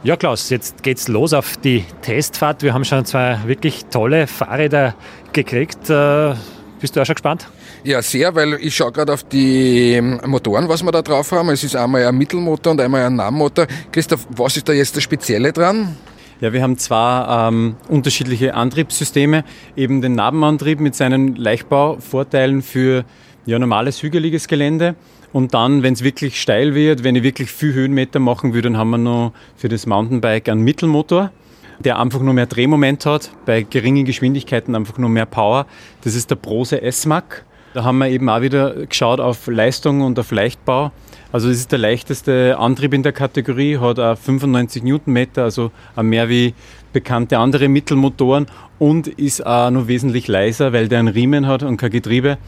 Ja, 0.03 0.15
Klaus, 0.15 0.49
jetzt 0.49 0.81
geht's 0.83 1.07
los 1.09 1.33
auf 1.33 1.57
die 1.57 1.83
Testfahrt. 2.01 2.63
Wir 2.63 2.73
haben 2.73 2.85
schon 2.85 3.03
zwei 3.03 3.39
wirklich 3.45 3.85
tolle 3.85 4.27
Fahrräder 4.27 4.95
gekriegt. 5.33 5.89
Äh, 5.89 6.35
bist 6.79 6.95
du 6.95 7.01
auch 7.01 7.05
schon 7.05 7.15
gespannt? 7.15 7.49
Ja, 7.83 8.01
sehr, 8.01 8.33
weil 8.33 8.53
ich 8.61 8.75
schaue 8.75 8.93
gerade 8.93 9.11
auf 9.11 9.23
die 9.23 9.99
Motoren, 10.25 10.69
was 10.69 10.83
wir 10.83 10.91
da 10.91 11.01
drauf 11.01 11.31
haben. 11.33 11.49
Es 11.49 11.63
ist 11.65 11.75
einmal 11.75 12.05
ein 12.05 12.15
Mittelmotor 12.15 12.71
und 12.71 12.79
einmal 12.79 13.05
ein 13.05 13.15
Nahmotor. 13.15 13.67
Christoph, 13.91 14.25
was 14.29 14.55
ist 14.55 14.69
da 14.69 14.73
jetzt 14.73 14.95
das 14.95 15.03
Spezielle 15.03 15.51
dran? 15.51 15.97
Ja, 16.41 16.53
wir 16.53 16.61
haben 16.61 16.77
zwei 16.77 17.47
ähm, 17.49 17.75
unterschiedliche 17.89 18.55
Antriebssysteme. 18.55 19.43
Eben 19.75 20.01
den 20.01 20.13
Nabenantrieb 20.13 20.79
mit 20.79 20.95
seinen 20.95 21.35
Leichtbauvorteilen 21.35 22.61
für 22.61 23.03
ja, 23.45 23.59
normales 23.59 24.01
hügeliges 24.01 24.47
Gelände 24.47 24.95
und 25.31 25.53
dann, 25.53 25.83
wenn 25.83 25.93
es 25.93 26.03
wirklich 26.03 26.41
steil 26.41 26.73
wird, 26.73 27.03
wenn 27.03 27.15
ich 27.15 27.23
wirklich 27.23 27.51
viel 27.51 27.73
Höhenmeter 27.73 28.19
machen 28.19 28.53
will, 28.53 28.61
dann 28.61 28.77
haben 28.77 28.89
wir 28.89 28.97
noch 28.97 29.33
für 29.55 29.69
das 29.69 29.85
Mountainbike 29.85 30.49
einen 30.49 30.61
Mittelmotor, 30.61 31.31
der 31.79 31.99
einfach 31.99 32.19
nur 32.19 32.33
mehr 32.33 32.47
Drehmoment 32.47 33.05
hat, 33.05 33.31
bei 33.45 33.61
geringen 33.61 34.05
Geschwindigkeiten 34.05 34.75
einfach 34.75 34.97
nur 34.97 35.09
mehr 35.09 35.27
Power. 35.27 35.67
Das 36.01 36.15
ist 36.15 36.31
der 36.31 36.35
Prose 36.35 36.81
S-Mac. 36.81 37.45
Da 37.73 37.83
haben 37.83 37.99
wir 37.99 38.09
eben 38.09 38.27
auch 38.29 38.41
wieder 38.41 38.87
geschaut 38.87 39.19
auf 39.19 39.45
Leistung 39.47 40.01
und 40.01 40.17
auf 40.17 40.31
Leichtbau. 40.31 40.91
Also 41.31 41.47
das 41.47 41.57
ist 41.57 41.71
der 41.71 41.79
leichteste 41.79 42.57
Antrieb 42.57 42.91
in 42.93 43.03
der 43.03 43.11
Kategorie, 43.11 43.77
hat 43.77 43.99
auch 43.99 44.17
95 44.17 44.81
Newtonmeter, 44.81 45.43
also 45.43 45.71
mehr 46.01 46.27
wie 46.27 46.55
bekannte 46.91 47.37
andere 47.37 47.67
Mittelmotoren 47.67 48.47
und 48.79 49.07
ist 49.07 49.45
auch 49.45 49.69
noch 49.69 49.87
wesentlich 49.87 50.27
leiser, 50.27 50.73
weil 50.73 50.87
der 50.87 50.99
einen 50.99 51.07
Riemen 51.07 51.45
hat 51.45 51.61
und 51.61 51.77
kein 51.77 51.91
Getriebe. 51.91 52.39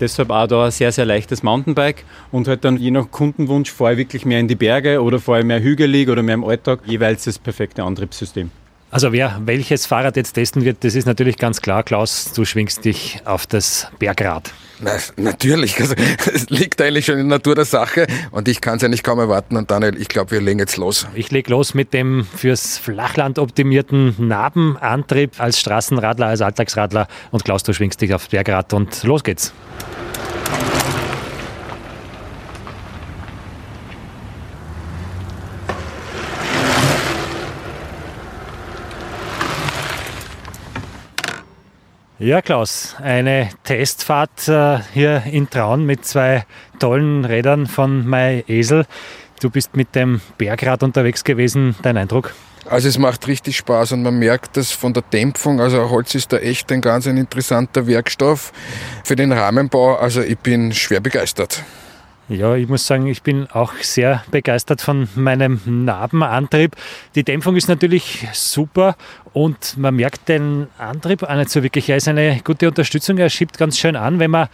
Deshalb 0.00 0.30
auch 0.30 0.46
da 0.46 0.66
ein 0.66 0.70
sehr, 0.70 0.90
sehr 0.90 1.04
leichtes 1.04 1.42
Mountainbike 1.42 2.04
und 2.32 2.48
halt 2.48 2.64
dann 2.64 2.78
je 2.78 2.92
nach 2.92 3.10
Kundenwunsch 3.10 3.70
fahre 3.70 3.92
ich 3.92 3.98
wirklich 3.98 4.24
mehr 4.24 4.40
in 4.40 4.48
die 4.48 4.54
Berge 4.54 5.02
oder 5.02 5.18
fahre 5.18 5.40
ich 5.40 5.44
mehr 5.44 5.60
hügelig 5.60 6.08
oder 6.08 6.22
mehr 6.22 6.36
im 6.36 6.44
Alltag, 6.44 6.80
jeweils 6.86 7.24
das 7.24 7.38
perfekte 7.38 7.82
Antriebssystem. 7.82 8.50
Also 8.90 9.12
wer 9.12 9.38
welches 9.44 9.84
Fahrrad 9.84 10.16
jetzt 10.16 10.32
testen 10.32 10.64
wird, 10.64 10.82
das 10.82 10.94
ist 10.94 11.04
natürlich 11.04 11.36
ganz 11.36 11.60
klar. 11.60 11.82
Klaus, 11.82 12.32
du 12.32 12.46
schwingst 12.46 12.86
dich 12.86 13.20
auf 13.26 13.46
das 13.46 13.88
Bergrad. 13.98 14.54
Na, 14.80 14.92
natürlich, 15.16 15.80
also, 15.80 15.94
es 16.32 16.50
liegt 16.50 16.80
eigentlich 16.80 17.06
schon 17.06 17.18
in 17.18 17.28
der 17.28 17.38
Natur 17.38 17.54
der 17.54 17.64
Sache 17.64 18.06
und 18.30 18.48
ich 18.48 18.60
kann 18.60 18.76
es 18.76 18.82
ja 18.82 18.88
nicht 18.88 19.02
kaum 19.02 19.18
erwarten. 19.18 19.56
Und 19.56 19.70
Daniel, 19.70 20.00
ich 20.00 20.08
glaube, 20.08 20.30
wir 20.32 20.40
legen 20.40 20.60
jetzt 20.60 20.76
los. 20.76 21.06
Ich 21.14 21.30
lege 21.30 21.50
los 21.50 21.74
mit 21.74 21.92
dem 21.92 22.26
fürs 22.36 22.78
Flachland 22.78 23.38
optimierten 23.38 24.14
Nabenantrieb 24.18 25.40
als 25.40 25.58
Straßenradler, 25.60 26.26
als 26.26 26.40
Alltagsradler 26.40 27.08
und 27.30 27.44
Klaus, 27.44 27.62
du 27.62 27.72
schwingst 27.72 28.00
dich 28.00 28.14
aufs 28.14 28.28
Bergrad 28.28 28.72
und 28.72 29.02
los 29.02 29.24
geht's. 29.24 29.52
Ja, 42.20 42.42
Klaus, 42.42 42.96
eine 43.00 43.48
Testfahrt 43.62 44.48
äh, 44.48 44.80
hier 44.92 45.22
in 45.30 45.48
Traun 45.48 45.86
mit 45.86 46.04
zwei 46.04 46.44
tollen 46.80 47.24
Rädern 47.24 47.68
von 47.68 48.04
MyEsel. 48.10 48.86
Du 49.40 49.50
bist 49.50 49.76
mit 49.76 49.94
dem 49.94 50.20
Bergrad 50.36 50.82
unterwegs 50.82 51.22
gewesen. 51.22 51.76
Dein 51.82 51.96
Eindruck? 51.96 52.34
Also 52.68 52.88
es 52.88 52.98
macht 52.98 53.28
richtig 53.28 53.56
Spaß 53.58 53.92
und 53.92 54.02
man 54.02 54.18
merkt 54.18 54.56
das 54.56 54.72
von 54.72 54.92
der 54.92 55.04
Dämpfung. 55.04 55.60
Also 55.60 55.90
Holz 55.90 56.16
ist 56.16 56.32
da 56.32 56.38
echt 56.38 56.72
ein 56.72 56.80
ganz 56.80 57.06
ein 57.06 57.16
interessanter 57.18 57.86
Werkstoff 57.86 58.52
für 59.04 59.14
den 59.14 59.30
Rahmenbau. 59.30 59.94
Also 59.94 60.20
ich 60.20 60.38
bin 60.38 60.72
schwer 60.72 60.98
begeistert. 60.98 61.62
Ja, 62.30 62.54
ich 62.56 62.68
muss 62.68 62.86
sagen, 62.86 63.06
ich 63.06 63.22
bin 63.22 63.46
auch 63.50 63.72
sehr 63.80 64.22
begeistert 64.30 64.82
von 64.82 65.08
meinem 65.14 65.62
Narbenantrieb. 65.64 66.76
Die 67.14 67.24
Dämpfung 67.24 67.56
ist 67.56 67.68
natürlich 67.68 68.28
super 68.34 68.96
und 69.32 69.78
man 69.78 69.96
merkt 69.96 70.28
den 70.28 70.66
Antrieb 70.76 71.22
auch 71.22 71.34
nicht 71.34 71.48
so 71.48 71.62
wirklich. 71.62 71.88
Er 71.88 71.96
ist 71.96 72.06
eine 72.06 72.38
gute 72.44 72.68
Unterstützung, 72.68 73.16
er 73.16 73.30
schiebt 73.30 73.56
ganz 73.56 73.78
schön 73.78 73.96
an, 73.96 74.18
wenn 74.18 74.30
man 74.30 74.48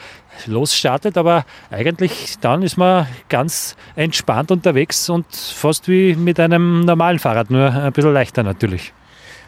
losstartet, 0.47 1.19
aber 1.19 1.45
eigentlich 1.69 2.37
dann 2.41 2.63
ist 2.63 2.77
man 2.77 3.09
ganz 3.29 3.75
entspannt 3.97 4.53
unterwegs 4.53 5.09
und 5.09 5.27
fast 5.35 5.89
wie 5.89 6.15
mit 6.15 6.39
einem 6.39 6.83
normalen 6.83 7.19
Fahrrad, 7.19 7.51
nur 7.51 7.73
ein 7.73 7.93
bisschen 7.93 8.15
leichter 8.15 8.45
natürlich. 8.45 8.93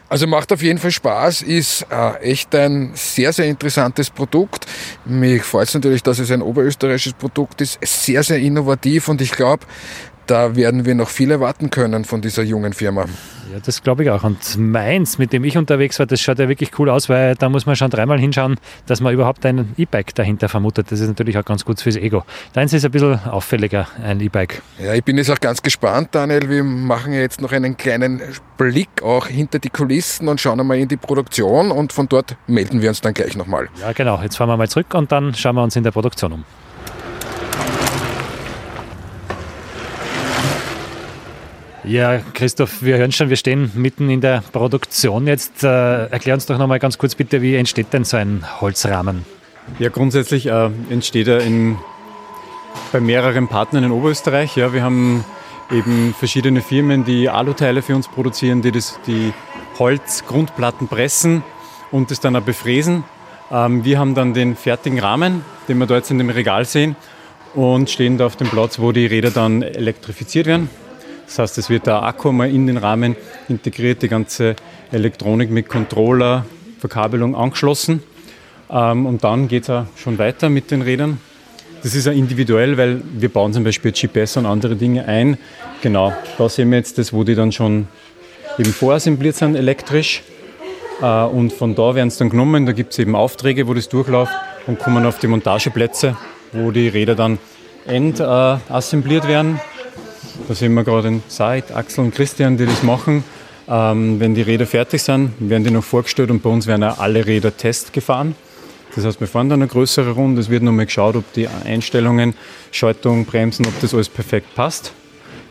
Also 0.09 0.25
macht 0.25 0.53
auf 0.53 0.61
jeden 0.61 0.79
Fall 0.79 0.91
Spaß, 0.91 1.41
ist 1.41 1.85
äh, 1.89 2.15
echt 2.21 2.55
ein 2.55 2.91
sehr, 2.93 3.33
sehr 3.33 3.45
interessantes 3.45 4.09
Produkt. 4.09 4.65
Mir 5.03 5.43
freut 5.43 5.67
es 5.67 5.73
natürlich, 5.73 6.01
dass 6.01 6.19
es 6.19 6.31
ein 6.31 6.41
oberösterreichisches 6.41 7.13
Produkt 7.13 7.59
ist, 7.59 7.77
sehr, 7.83 8.23
sehr 8.23 8.39
innovativ 8.39 9.09
und 9.09 9.21
ich 9.21 9.31
glaube, 9.31 9.65
da 10.27 10.55
werden 10.55 10.85
wir 10.85 10.95
noch 10.95 11.09
viel 11.09 11.31
erwarten 11.31 11.69
können 11.69 12.05
von 12.05 12.21
dieser 12.21 12.43
jungen 12.43 12.73
Firma. 12.73 13.05
Ja, 13.51 13.59
das 13.63 13.81
glaube 13.81 14.03
ich 14.03 14.09
auch. 14.09 14.23
Und 14.23 14.57
meins, 14.57 15.17
mit 15.17 15.31
dem 15.31 15.43
ich 15.45 15.57
unterwegs 15.57 15.97
war, 15.99 16.05
das 16.05 16.19
schaut 16.19 16.37
ja 16.37 16.49
wirklich 16.49 16.77
cool 16.77 16.89
aus, 16.89 17.07
weil 17.07 17.35
da 17.35 17.47
muss 17.47 17.65
man 17.65 17.77
schon 17.77 17.89
dreimal 17.89 18.19
hinschauen, 18.19 18.59
dass 18.85 18.99
man 18.99 19.13
überhaupt 19.13 19.45
ein 19.45 19.73
E-Bike 19.77 20.13
dahinter 20.15 20.49
vermutet. 20.49 20.91
Das 20.91 20.99
ist 20.99 21.07
natürlich 21.07 21.37
auch 21.37 21.45
ganz 21.45 21.63
gut 21.63 21.79
fürs 21.79 21.95
Ego. 21.95 22.23
Deins 22.53 22.73
ist 22.73 22.83
ein 22.83 22.91
bisschen 22.91 23.19
auffälliger, 23.25 23.87
ein 24.03 24.19
E-Bike. 24.19 24.61
Ja, 24.83 24.93
ich 24.93 25.03
bin 25.03 25.17
jetzt 25.17 25.31
auch 25.31 25.39
ganz 25.39 25.61
gespannt, 25.61 26.09
Daniel. 26.11 26.49
Wir 26.49 26.63
machen 26.63 27.13
jetzt 27.13 27.41
noch 27.41 27.53
einen 27.53 27.77
kleinen 27.77 28.21
Blick 28.57 29.01
auch 29.01 29.27
hinter 29.27 29.59
die 29.59 29.69
Kulissen 29.69 30.27
und 30.27 30.41
schauen 30.41 30.59
einmal 30.59 30.77
in 30.77 30.89
die 30.89 30.97
Produktion 30.97 31.71
und 31.71 31.93
von 31.93 32.09
dort 32.09 32.35
melden 32.47 32.81
wir 32.81 32.89
uns 32.89 32.99
dann 32.99 33.13
gleich 33.13 33.37
nochmal. 33.37 33.69
Ja, 33.79 33.93
genau. 33.93 34.21
Jetzt 34.21 34.35
fahren 34.35 34.49
wir 34.49 34.57
mal 34.57 34.67
zurück 34.67 34.93
und 34.93 35.11
dann 35.11 35.33
schauen 35.33 35.55
wir 35.55 35.63
uns 35.63 35.75
in 35.75 35.83
der 35.83 35.91
Produktion 35.91 36.33
um. 36.33 36.43
Ja, 41.87 42.19
Christoph, 42.33 42.83
wir 42.83 42.97
hören 42.97 43.13
schon, 43.13 43.29
wir 43.29 43.37
stehen 43.37 43.71
mitten 43.75 44.09
in 44.09 44.19
der 44.19 44.43
Produktion 44.51 45.25
jetzt. 45.25 45.63
Äh, 45.63 46.07
erklär 46.07 46.33
uns 46.33 46.45
doch 46.45 46.57
nochmal 46.57 46.79
ganz 46.79 46.97
kurz 46.97 47.15
bitte, 47.15 47.41
wie 47.41 47.55
entsteht 47.55 47.93
denn 47.93 48.03
so 48.03 48.17
ein 48.17 48.43
Holzrahmen? 48.59 49.25
Ja, 49.79 49.87
grundsätzlich 49.87 50.47
äh, 50.47 50.69
entsteht 50.89 51.29
er 51.29 51.39
in, 51.39 51.77
bei 52.91 52.99
mehreren 52.99 53.47
Partnern 53.47 53.85
in 53.85 53.91
Oberösterreich. 53.91 54.57
Ja, 54.57 54.73
wir 54.73 54.83
haben 54.83 55.23
eben 55.71 56.13
verschiedene 56.13 56.61
Firmen, 56.61 57.05
die 57.05 57.29
Aluteile 57.29 57.81
für 57.81 57.95
uns 57.95 58.09
produzieren, 58.09 58.61
die 58.61 58.73
das, 58.73 58.99
die 59.07 59.31
Holzgrundplatten 59.79 60.89
pressen 60.89 61.41
und 61.91 62.11
das 62.11 62.19
dann 62.19 62.35
auch 62.35 62.41
befräsen. 62.41 63.05
Ähm, 63.49 63.85
wir 63.85 63.97
haben 63.97 64.13
dann 64.13 64.33
den 64.33 64.57
fertigen 64.57 64.99
Rahmen, 64.99 65.45
den 65.69 65.77
wir 65.77 65.85
dort 65.85 66.11
in 66.11 66.17
dem 66.17 66.29
Regal 66.29 66.65
sehen 66.65 66.97
und 67.55 67.89
stehen 67.89 68.17
da 68.17 68.25
auf 68.25 68.35
dem 68.35 68.49
Platz, 68.49 68.77
wo 68.77 68.91
die 68.91 69.05
Räder 69.05 69.31
dann 69.31 69.61
elektrifiziert 69.61 70.47
werden. 70.47 70.69
Das 71.27 71.39
heißt, 71.39 71.57
es 71.57 71.69
wird 71.69 71.85
der 71.85 72.03
Akku 72.03 72.31
mal 72.31 72.49
in 72.49 72.67
den 72.67 72.77
Rahmen 72.77 73.15
integriert, 73.49 74.01
die 74.01 74.07
ganze 74.07 74.55
Elektronik 74.91 75.51
mit 75.51 75.67
Controller, 75.67 76.45
Verkabelung 76.79 77.35
angeschlossen. 77.35 78.01
Ähm, 78.69 79.05
und 79.05 79.23
dann 79.23 79.47
geht 79.47 79.63
es 79.63 79.69
auch 79.69 79.85
schon 79.97 80.17
weiter 80.17 80.49
mit 80.49 80.71
den 80.71 80.81
Rädern. 80.81 81.19
Das 81.83 81.93
ist 81.95 82.05
ja 82.05 82.11
individuell, 82.11 82.77
weil 82.77 83.01
wir 83.13 83.29
bauen 83.29 83.53
zum 83.53 83.63
Beispiel 83.63 83.91
GPS 83.91 84.37
und 84.37 84.45
andere 84.45 84.75
Dinge 84.75 85.05
ein. 85.05 85.37
Genau, 85.81 86.13
da 86.37 86.49
sehen 86.49 86.71
wir 86.71 86.77
jetzt 86.77 86.97
das, 86.97 87.13
wo 87.13 87.23
die 87.23 87.35
dann 87.35 87.51
schon 87.51 87.87
eben 88.57 88.73
vorassembliert 88.73 89.35
sind 89.35 89.55
elektrisch. 89.55 90.23
Äh, 91.01 91.23
und 91.23 91.51
von 91.51 91.75
da 91.75 91.93
werden 91.93 92.07
es 92.07 92.17
dann 92.17 92.29
genommen. 92.29 92.65
Da 92.65 92.71
gibt 92.71 92.93
es 92.93 92.99
eben 92.99 93.15
Aufträge, 93.15 93.67
wo 93.67 93.73
das 93.73 93.89
durchläuft 93.89 94.33
und 94.65 94.79
kommen 94.79 95.05
auf 95.05 95.19
die 95.19 95.27
Montageplätze, 95.27 96.15
wo 96.53 96.71
die 96.71 96.87
Räder 96.87 97.15
dann 97.15 97.37
endassembliert 97.85 99.25
äh, 99.25 99.29
werden. 99.29 99.59
Da 100.47 100.55
sehen 100.55 100.73
wir 100.75 100.85
gerade 100.85 101.09
den 101.09 101.23
Said, 101.27 101.75
Axel 101.75 102.05
und 102.05 102.15
Christian, 102.15 102.57
die 102.57 102.65
das 102.65 102.81
machen. 102.81 103.23
Ähm, 103.67 104.19
wenn 104.21 104.33
die 104.33 104.41
Räder 104.41 104.65
fertig 104.65 105.03
sind, 105.03 105.33
werden 105.39 105.65
die 105.65 105.71
noch 105.71 105.83
vorgestellt 105.83 106.31
und 106.31 106.41
bei 106.41 106.49
uns 106.49 106.67
werden 106.67 106.85
auch 106.85 106.99
alle 106.99 107.25
Räder 107.25 107.55
Test 107.55 107.91
gefahren. 107.91 108.33
Das 108.95 109.03
heißt, 109.03 109.19
wir 109.19 109.27
fahren 109.27 109.49
dann 109.49 109.61
eine 109.61 109.69
größere 109.69 110.11
Runde. 110.11 110.39
Es 110.39 110.49
wird 110.49 110.63
nochmal 110.63 110.85
geschaut, 110.85 111.17
ob 111.17 111.33
die 111.33 111.49
Einstellungen, 111.65 112.33
Schaltung, 112.71 113.25
Bremsen, 113.25 113.65
ob 113.65 113.77
das 113.81 113.93
alles 113.93 114.07
perfekt 114.07 114.55
passt. 114.55 114.93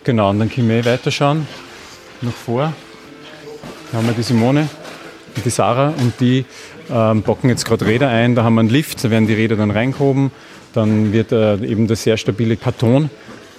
Genau, 0.05 0.31
und 0.31 0.39
dann 0.39 0.51
können 0.51 0.69
wir 0.71 0.85
weiterschauen. 0.87 1.47
Noch 2.23 2.33
vor. 2.33 2.73
Da 3.93 3.99
haben 3.99 4.07
wir 4.07 4.15
die 4.15 4.23
Simone 4.23 4.67
und 5.37 5.45
die 5.45 5.51
Sarah 5.51 5.93
und 5.99 6.19
die 6.21 6.47
ähm, 6.91 7.21
bocken 7.23 7.51
jetzt 7.51 7.67
gerade 7.67 7.85
Räder 7.85 8.09
ein. 8.09 8.35
Da 8.35 8.45
haben 8.45 8.55
wir 8.55 8.61
einen 8.61 8.71
Lift, 8.71 9.05
da 9.05 9.11
werden 9.11 9.27
die 9.27 9.35
Räder 9.35 9.57
dann 9.57 9.71
reingehoben. 9.71 10.31
Dann 10.73 11.13
wird 11.13 11.33
äh, 11.33 11.57
eben 11.67 11.87
der 11.87 11.97
sehr 11.97 12.17
stabile 12.17 12.57
Karton 12.57 13.11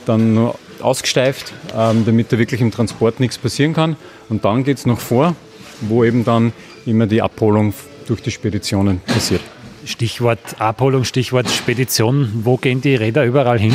dann 0.08 0.52
ausgesteift, 0.82 1.54
ähm, 1.76 2.04
damit 2.06 2.32
da 2.32 2.38
wirklich 2.38 2.62
im 2.62 2.72
Transport 2.72 3.20
nichts 3.20 3.38
passieren 3.38 3.74
kann. 3.74 3.96
Und 4.30 4.46
dann 4.46 4.64
geht 4.64 4.78
es 4.78 4.86
noch 4.86 5.00
vor, 5.00 5.36
wo 5.82 6.04
eben 6.04 6.24
dann 6.24 6.54
immer 6.86 7.08
die 7.08 7.22
Abholung 7.22 7.74
durch 8.08 8.22
die 8.22 8.32
Speditionen 8.32 9.02
passiert. 9.02 9.42
Stichwort 9.86 10.40
Abholung, 10.60 11.04
Stichwort 11.04 11.50
Spedition. 11.50 12.32
Wo 12.44 12.58
gehen 12.58 12.82
die 12.82 12.96
Räder 12.96 13.26
überall 13.26 13.60
hin? 13.60 13.74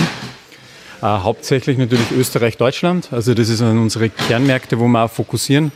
Äh, 1.00 1.06
hauptsächlich 1.06 1.78
natürlich 1.78 2.10
Österreich, 2.12 2.56
Deutschland. 2.56 3.12
Also 3.12 3.34
das 3.34 3.48
sind 3.48 3.78
unsere 3.78 4.08
Kernmärkte, 4.08 4.78
wo 4.78 4.86
wir 4.88 5.04
auch 5.04 5.10
fokussieren. 5.10 5.72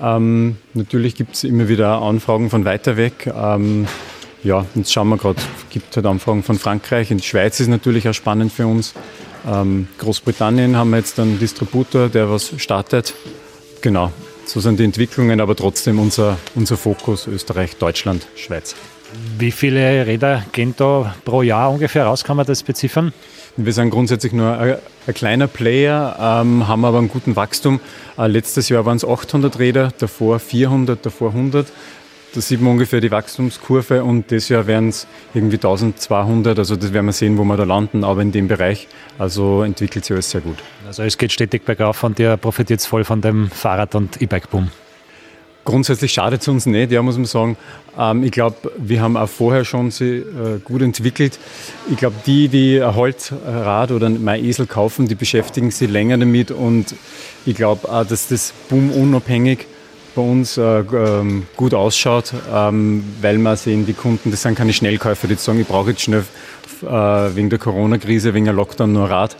Ähm, 0.00 0.56
natürlich 0.74 1.14
gibt 1.14 1.34
es 1.34 1.44
immer 1.44 1.68
wieder 1.68 2.00
Anfragen 2.00 2.50
von 2.50 2.64
weiter 2.64 2.96
weg. 2.96 3.32
Ähm, 3.34 3.86
ja, 4.42 4.66
jetzt 4.74 4.92
schauen 4.92 5.08
wir 5.08 5.16
gerade, 5.16 5.40
es 5.40 5.70
gibt 5.70 5.94
halt 5.96 6.06
Anfragen 6.06 6.42
von 6.42 6.58
Frankreich. 6.58 7.10
In 7.10 7.18
der 7.18 7.24
Schweiz 7.24 7.60
ist 7.60 7.68
natürlich 7.68 8.08
auch 8.08 8.14
spannend 8.14 8.52
für 8.52 8.66
uns. 8.66 8.94
Ähm, 9.46 9.88
Großbritannien 9.98 10.76
haben 10.76 10.90
wir 10.90 10.98
jetzt 10.98 11.18
einen 11.18 11.38
Distributor, 11.38 12.08
der 12.08 12.30
was 12.30 12.52
startet. 12.56 13.14
Genau, 13.80 14.12
so 14.46 14.60
sind 14.60 14.78
die 14.78 14.84
Entwicklungen, 14.84 15.40
aber 15.40 15.54
trotzdem 15.56 15.98
unser, 15.98 16.38
unser 16.54 16.76
Fokus 16.76 17.26
Österreich, 17.26 17.76
Deutschland, 17.76 18.26
Schweiz. 18.36 18.74
Wie 19.38 19.52
viele 19.52 20.06
Räder 20.06 20.44
gehen 20.52 20.74
da 20.76 21.14
pro 21.24 21.42
Jahr 21.42 21.70
ungefähr 21.70 22.06
raus? 22.06 22.24
Kann 22.24 22.36
man 22.36 22.46
das 22.46 22.62
beziffern? 22.62 23.12
Wir 23.56 23.72
sind 23.72 23.90
grundsätzlich 23.90 24.32
nur 24.32 24.58
ein, 24.58 24.76
ein 25.06 25.14
kleiner 25.14 25.46
Player, 25.46 26.16
ähm, 26.18 26.66
haben 26.66 26.84
aber 26.84 26.98
einen 26.98 27.08
guten 27.08 27.36
Wachstum. 27.36 27.78
Äh, 28.18 28.26
letztes 28.26 28.68
Jahr 28.68 28.84
waren 28.84 28.96
es 28.96 29.04
800 29.04 29.58
Räder, 29.58 29.92
davor 29.98 30.40
400, 30.40 31.06
davor 31.06 31.30
100. 31.30 31.68
Da 32.34 32.40
sieht 32.40 32.60
man 32.60 32.72
ungefähr 32.72 33.00
die 33.00 33.12
Wachstumskurve 33.12 34.02
und 34.02 34.28
dieses 34.28 34.48
Jahr 34.48 34.66
werden 34.66 34.88
es 34.88 35.06
irgendwie 35.34 35.54
1200. 35.54 36.58
Also 36.58 36.74
das 36.74 36.92
werden 36.92 37.06
wir 37.06 37.12
sehen, 37.12 37.38
wo 37.38 37.44
wir 37.44 37.56
da 37.56 37.62
landen, 37.62 38.02
aber 38.02 38.22
in 38.22 38.32
dem 38.32 38.48
Bereich. 38.48 38.88
Also 39.20 39.62
entwickelt 39.62 40.04
sich 40.04 40.14
alles 40.14 40.30
sehr 40.32 40.40
gut. 40.40 40.56
Also 40.84 41.04
es 41.04 41.16
geht 41.16 41.30
stetig 41.30 41.64
bergauf 41.64 42.02
und 42.02 42.18
ihr 42.18 42.36
profitiert 42.36 42.82
voll 42.82 43.04
von 43.04 43.20
dem 43.20 43.50
Fahrrad- 43.50 43.94
und 43.94 44.20
E-Bike-Boom. 44.20 44.68
Grundsätzlich 45.64 46.12
schadet 46.12 46.42
es 46.42 46.48
uns 46.48 46.66
nicht, 46.66 46.90
ja, 46.90 47.02
muss 47.02 47.16
man 47.16 47.24
sagen. 47.24 47.56
Ähm, 47.96 48.24
ich 48.24 48.32
glaube, 48.32 48.56
wir 48.78 49.00
haben 49.00 49.16
auch 49.16 49.28
vorher 49.28 49.64
schon 49.64 49.92
sie 49.92 50.16
äh, 50.16 50.58
gut 50.64 50.82
entwickelt. 50.82 51.38
Ich 51.88 51.98
glaube, 51.98 52.16
die, 52.26 52.48
die 52.48 52.82
ein 52.82 52.96
Holzrad 52.96 53.92
oder 53.92 54.08
ein 54.08 54.26
Esel 54.44 54.66
kaufen, 54.66 55.06
die 55.06 55.14
beschäftigen 55.14 55.70
sich 55.70 55.88
länger 55.88 56.18
damit 56.18 56.50
und 56.50 56.96
ich 57.46 57.54
glaube 57.54 57.88
auch, 57.88 58.04
dass 58.04 58.26
das 58.26 58.52
Boom 58.68 58.90
unabhängig 58.90 59.66
bei 60.14 60.22
uns 60.22 60.56
äh, 60.56 60.80
ähm, 60.80 61.46
gut 61.56 61.74
ausschaut, 61.74 62.32
ähm, 62.52 63.04
weil 63.20 63.38
wir 63.38 63.56
sehen, 63.56 63.86
die 63.86 63.94
Kunden, 63.94 64.30
das 64.30 64.42
sind 64.42 64.54
keine 64.54 64.72
Schnellkäufer, 64.72 65.28
die 65.28 65.34
sagen, 65.34 65.60
ich 65.60 65.66
brauche 65.66 65.90
jetzt 65.90 66.02
schnell 66.02 66.24
äh, 66.82 66.86
wegen 66.86 67.50
der 67.50 67.58
Corona-Krise, 67.58 68.34
wegen 68.34 68.44
der 68.44 68.54
Lockdown 68.54 68.92
nur 68.92 69.10
Rad. 69.10 69.36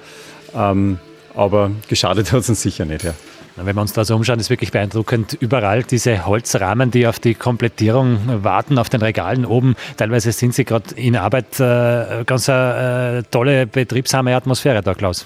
Ähm, 0.55 0.99
aber 1.35 1.70
geschadet 1.88 2.33
hat 2.33 2.40
es 2.40 2.49
uns 2.49 2.62
sicher 2.62 2.85
nicht. 2.85 3.05
Ja. 3.05 3.14
Wenn 3.57 3.77
wir 3.77 3.83
uns 3.83 3.92
da 3.92 4.05
so 4.05 4.16
umschauen, 4.16 4.40
ist 4.40 4.51
wirklich 4.51 4.72
beeindruckend. 4.72 5.35
Überall 5.35 5.85
diese 5.85 6.27
Holzrahmen, 6.27 6.90
die 6.90 7.07
auf 7.07 7.20
die 7.20 7.35
Komplettierung 7.35 8.18
warten, 8.42 8.79
auf 8.79 8.88
den 8.88 9.01
Regalen 9.01 9.44
oben. 9.44 9.77
Teilweise 9.96 10.33
sind 10.33 10.55
sie 10.55 10.64
gerade 10.64 10.94
in 10.96 11.14
Arbeit. 11.14 11.61
Äh, 11.61 12.25
ganz 12.27 12.49
eine 12.49 13.18
äh, 13.18 13.22
tolle, 13.31 13.68
betriebsame 13.68 14.35
Atmosphäre 14.35 14.83
da, 14.83 14.94
Klaus. 14.94 15.25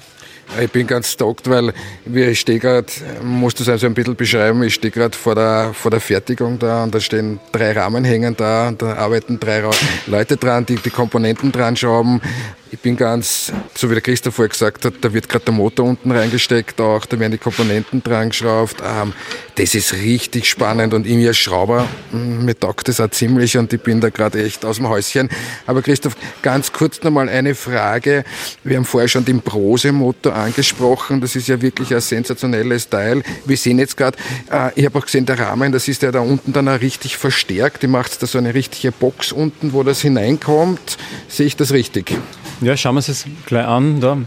Ich 0.60 0.70
bin 0.70 0.86
ganz 0.86 1.12
stoked, 1.12 1.48
weil 1.48 1.72
ich 2.06 2.40
stehe 2.40 2.58
gerade, 2.58 2.86
musst 3.22 3.58
du 3.58 3.62
es 3.62 3.68
also 3.68 3.86
ein 3.86 3.94
bisschen 3.94 4.16
beschreiben, 4.16 4.62
ich 4.62 4.74
stehe 4.74 4.90
gerade 4.90 5.16
vor 5.16 5.34
der, 5.34 5.72
vor 5.74 5.90
der 5.90 6.00
Fertigung 6.00 6.58
da 6.58 6.84
und 6.84 6.94
da 6.94 7.00
stehen 7.00 7.38
drei 7.52 7.72
Rahmen 7.72 8.04
hängen 8.04 8.34
da 8.36 8.68
und 8.68 8.80
da 8.82 8.94
arbeiten 8.94 9.38
drei 9.38 9.62
Leute 10.06 10.36
dran, 10.36 10.64
die 10.66 10.76
die 10.76 10.90
Komponenten 10.90 11.52
dran 11.52 11.76
schrauben 11.76 12.20
ich 12.70 12.78
bin 12.80 12.96
ganz, 12.96 13.52
so 13.74 13.88
wie 13.88 13.94
der 13.94 14.02
Christoph 14.02 14.34
vorher 14.34 14.50
gesagt 14.50 14.84
hat, 14.84 14.94
da 15.00 15.12
wird 15.12 15.28
gerade 15.28 15.46
der 15.46 15.54
Motor 15.54 15.86
unten 15.86 16.10
reingesteckt 16.10 16.80
auch, 16.80 17.06
da 17.06 17.18
werden 17.18 17.32
die 17.32 17.38
Komponenten 17.38 18.02
dran 18.02 18.30
geschraubt. 18.30 18.76
Ähm, 18.84 19.12
das 19.54 19.74
ist 19.74 19.94
richtig 19.94 20.48
spannend 20.48 20.94
und 20.94 21.06
ich 21.06 21.16
mir 21.16 21.34
Schrauber, 21.34 21.88
hm, 22.10 22.44
mir 22.44 22.58
taugt 22.58 22.88
das 22.88 23.00
auch 23.00 23.10
ziemlich 23.10 23.56
und 23.56 23.72
ich 23.72 23.80
bin 23.80 24.00
da 24.00 24.10
gerade 24.10 24.42
echt 24.42 24.64
aus 24.64 24.76
dem 24.76 24.88
Häuschen. 24.88 25.28
Aber 25.66 25.82
Christoph, 25.82 26.16
ganz 26.42 26.72
kurz 26.72 27.02
nochmal 27.02 27.28
eine 27.28 27.54
Frage. 27.54 28.24
Wir 28.64 28.76
haben 28.76 28.84
vorher 28.84 29.08
schon 29.08 29.24
den 29.24 29.40
Brose-Motor 29.40 30.34
angesprochen. 30.34 31.20
Das 31.20 31.36
ist 31.36 31.48
ja 31.48 31.60
wirklich 31.60 31.94
ein 31.94 32.00
sensationelles 32.00 32.88
Teil. 32.88 33.22
Wir 33.46 33.56
sehen 33.56 33.78
jetzt 33.78 33.96
gerade, 33.96 34.18
äh, 34.50 34.70
ich 34.74 34.84
habe 34.84 34.98
auch 34.98 35.04
gesehen, 35.04 35.26
der 35.26 35.38
Rahmen, 35.38 35.72
das 35.72 35.88
ist 35.88 36.02
ja 36.02 36.12
da 36.12 36.20
unten 36.20 36.52
dann 36.52 36.68
auch 36.68 36.80
richtig 36.80 37.16
verstärkt. 37.16 37.82
Die 37.82 37.88
macht 37.88 38.22
da 38.22 38.26
so 38.26 38.38
eine 38.38 38.54
richtige 38.54 38.92
Box 38.92 39.32
unten, 39.32 39.72
wo 39.72 39.82
das 39.82 40.00
hineinkommt. 40.00 40.98
Sehe 41.28 41.46
ich 41.46 41.56
das 41.56 41.72
richtig? 41.72 42.16
Ja, 42.60 42.76
schauen 42.76 42.94
wir 42.94 42.98
uns 42.98 43.06
das 43.06 43.24
gleich 43.46 43.66
an. 43.66 44.00
Da 44.00 44.18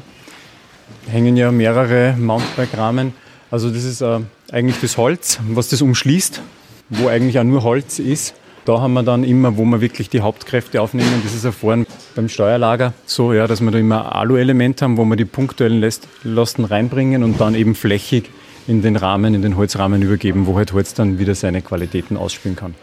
hängen 1.10 1.36
ja 1.36 1.52
mehrere 1.52 2.16
Mountainbike-Rahmen. 2.18 3.14
Also 3.50 3.70
das 3.70 3.84
ist 3.84 4.00
äh, 4.00 4.20
eigentlich 4.54 4.80
das 4.80 4.96
Holz, 4.96 5.40
was 5.50 5.68
das 5.68 5.82
umschließt, 5.82 6.42
wo 6.90 7.10
eigentlich 7.10 7.38
auch 7.40 7.44
nur 7.44 7.64
Holz 7.64 8.00
ist. 8.00 8.36
Da 8.64 8.80
haben 8.80 8.94
wir 8.94 9.04
dann 9.04 9.26
immer, 9.26 9.58
wo 9.58 9.66
wir 9.66 9.82
wirklich 9.82 10.10
die 10.10 10.22
Hauptkräfte 10.22 10.82
aufnehmen. 10.82 11.22
Das 11.26 11.34
ist 11.34 11.44
ja 11.44 11.52
vorne 11.52 11.86
beim 12.16 12.30
Steuerlager 12.30 12.94
so, 13.06 13.34
ja, 13.34 13.48
dass 13.48 13.60
wir 13.60 13.72
da 13.72 13.80
immer 13.80 14.16
Alu-Element 14.16 14.82
haben, 14.82 14.96
wo 14.96 15.04
wir 15.04 15.18
die 15.18 15.26
punktuellen 15.26 15.86
Lasten 16.24 16.64
reinbringen 16.64 17.24
und 17.24 17.42
dann 17.42 17.54
eben 17.54 17.76
flächig 17.76 18.30
in 18.66 18.82
den 18.82 18.96
Rahmen, 18.96 19.34
in 19.34 19.42
den 19.42 19.58
Holzrahmen 19.58 20.02
übergeben, 20.02 20.46
wo 20.46 20.56
halt 20.56 20.72
Holz 20.72 20.94
dann 20.94 21.20
wieder 21.20 21.36
seine 21.36 21.62
Qualitäten 21.62 22.16
ausspielen 22.16 22.56
kann. 22.56 22.76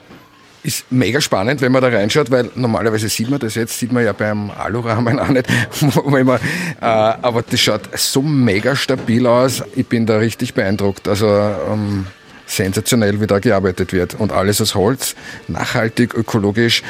Ist 0.64 0.90
mega 0.90 1.20
spannend, 1.20 1.60
wenn 1.60 1.70
man 1.70 1.82
da 1.82 1.88
reinschaut, 1.88 2.30
weil 2.30 2.50
normalerweise 2.56 3.08
sieht 3.08 3.30
man 3.30 3.38
das 3.38 3.54
jetzt, 3.54 3.78
sieht 3.78 3.92
man 3.92 4.04
ja 4.04 4.12
beim 4.12 4.50
Alurahmen 4.50 5.18
auch 5.18 5.28
nicht. 5.28 5.46
wenn 5.80 6.26
man, 6.26 6.40
äh, 6.80 6.84
aber 6.84 7.42
das 7.42 7.60
schaut 7.60 7.96
so 7.96 8.22
mega 8.22 8.74
stabil 8.74 9.26
aus. 9.26 9.62
Ich 9.76 9.86
bin 9.86 10.04
da 10.04 10.18
richtig 10.18 10.54
beeindruckt. 10.54 11.06
Also 11.06 11.26
ähm, 11.26 12.06
sensationell, 12.46 13.20
wie 13.20 13.26
da 13.26 13.38
gearbeitet 13.38 13.92
wird. 13.92 14.14
Und 14.14 14.32
alles 14.32 14.60
aus 14.60 14.74
Holz, 14.74 15.14
nachhaltig, 15.46 16.14
ökologisch. 16.14 16.82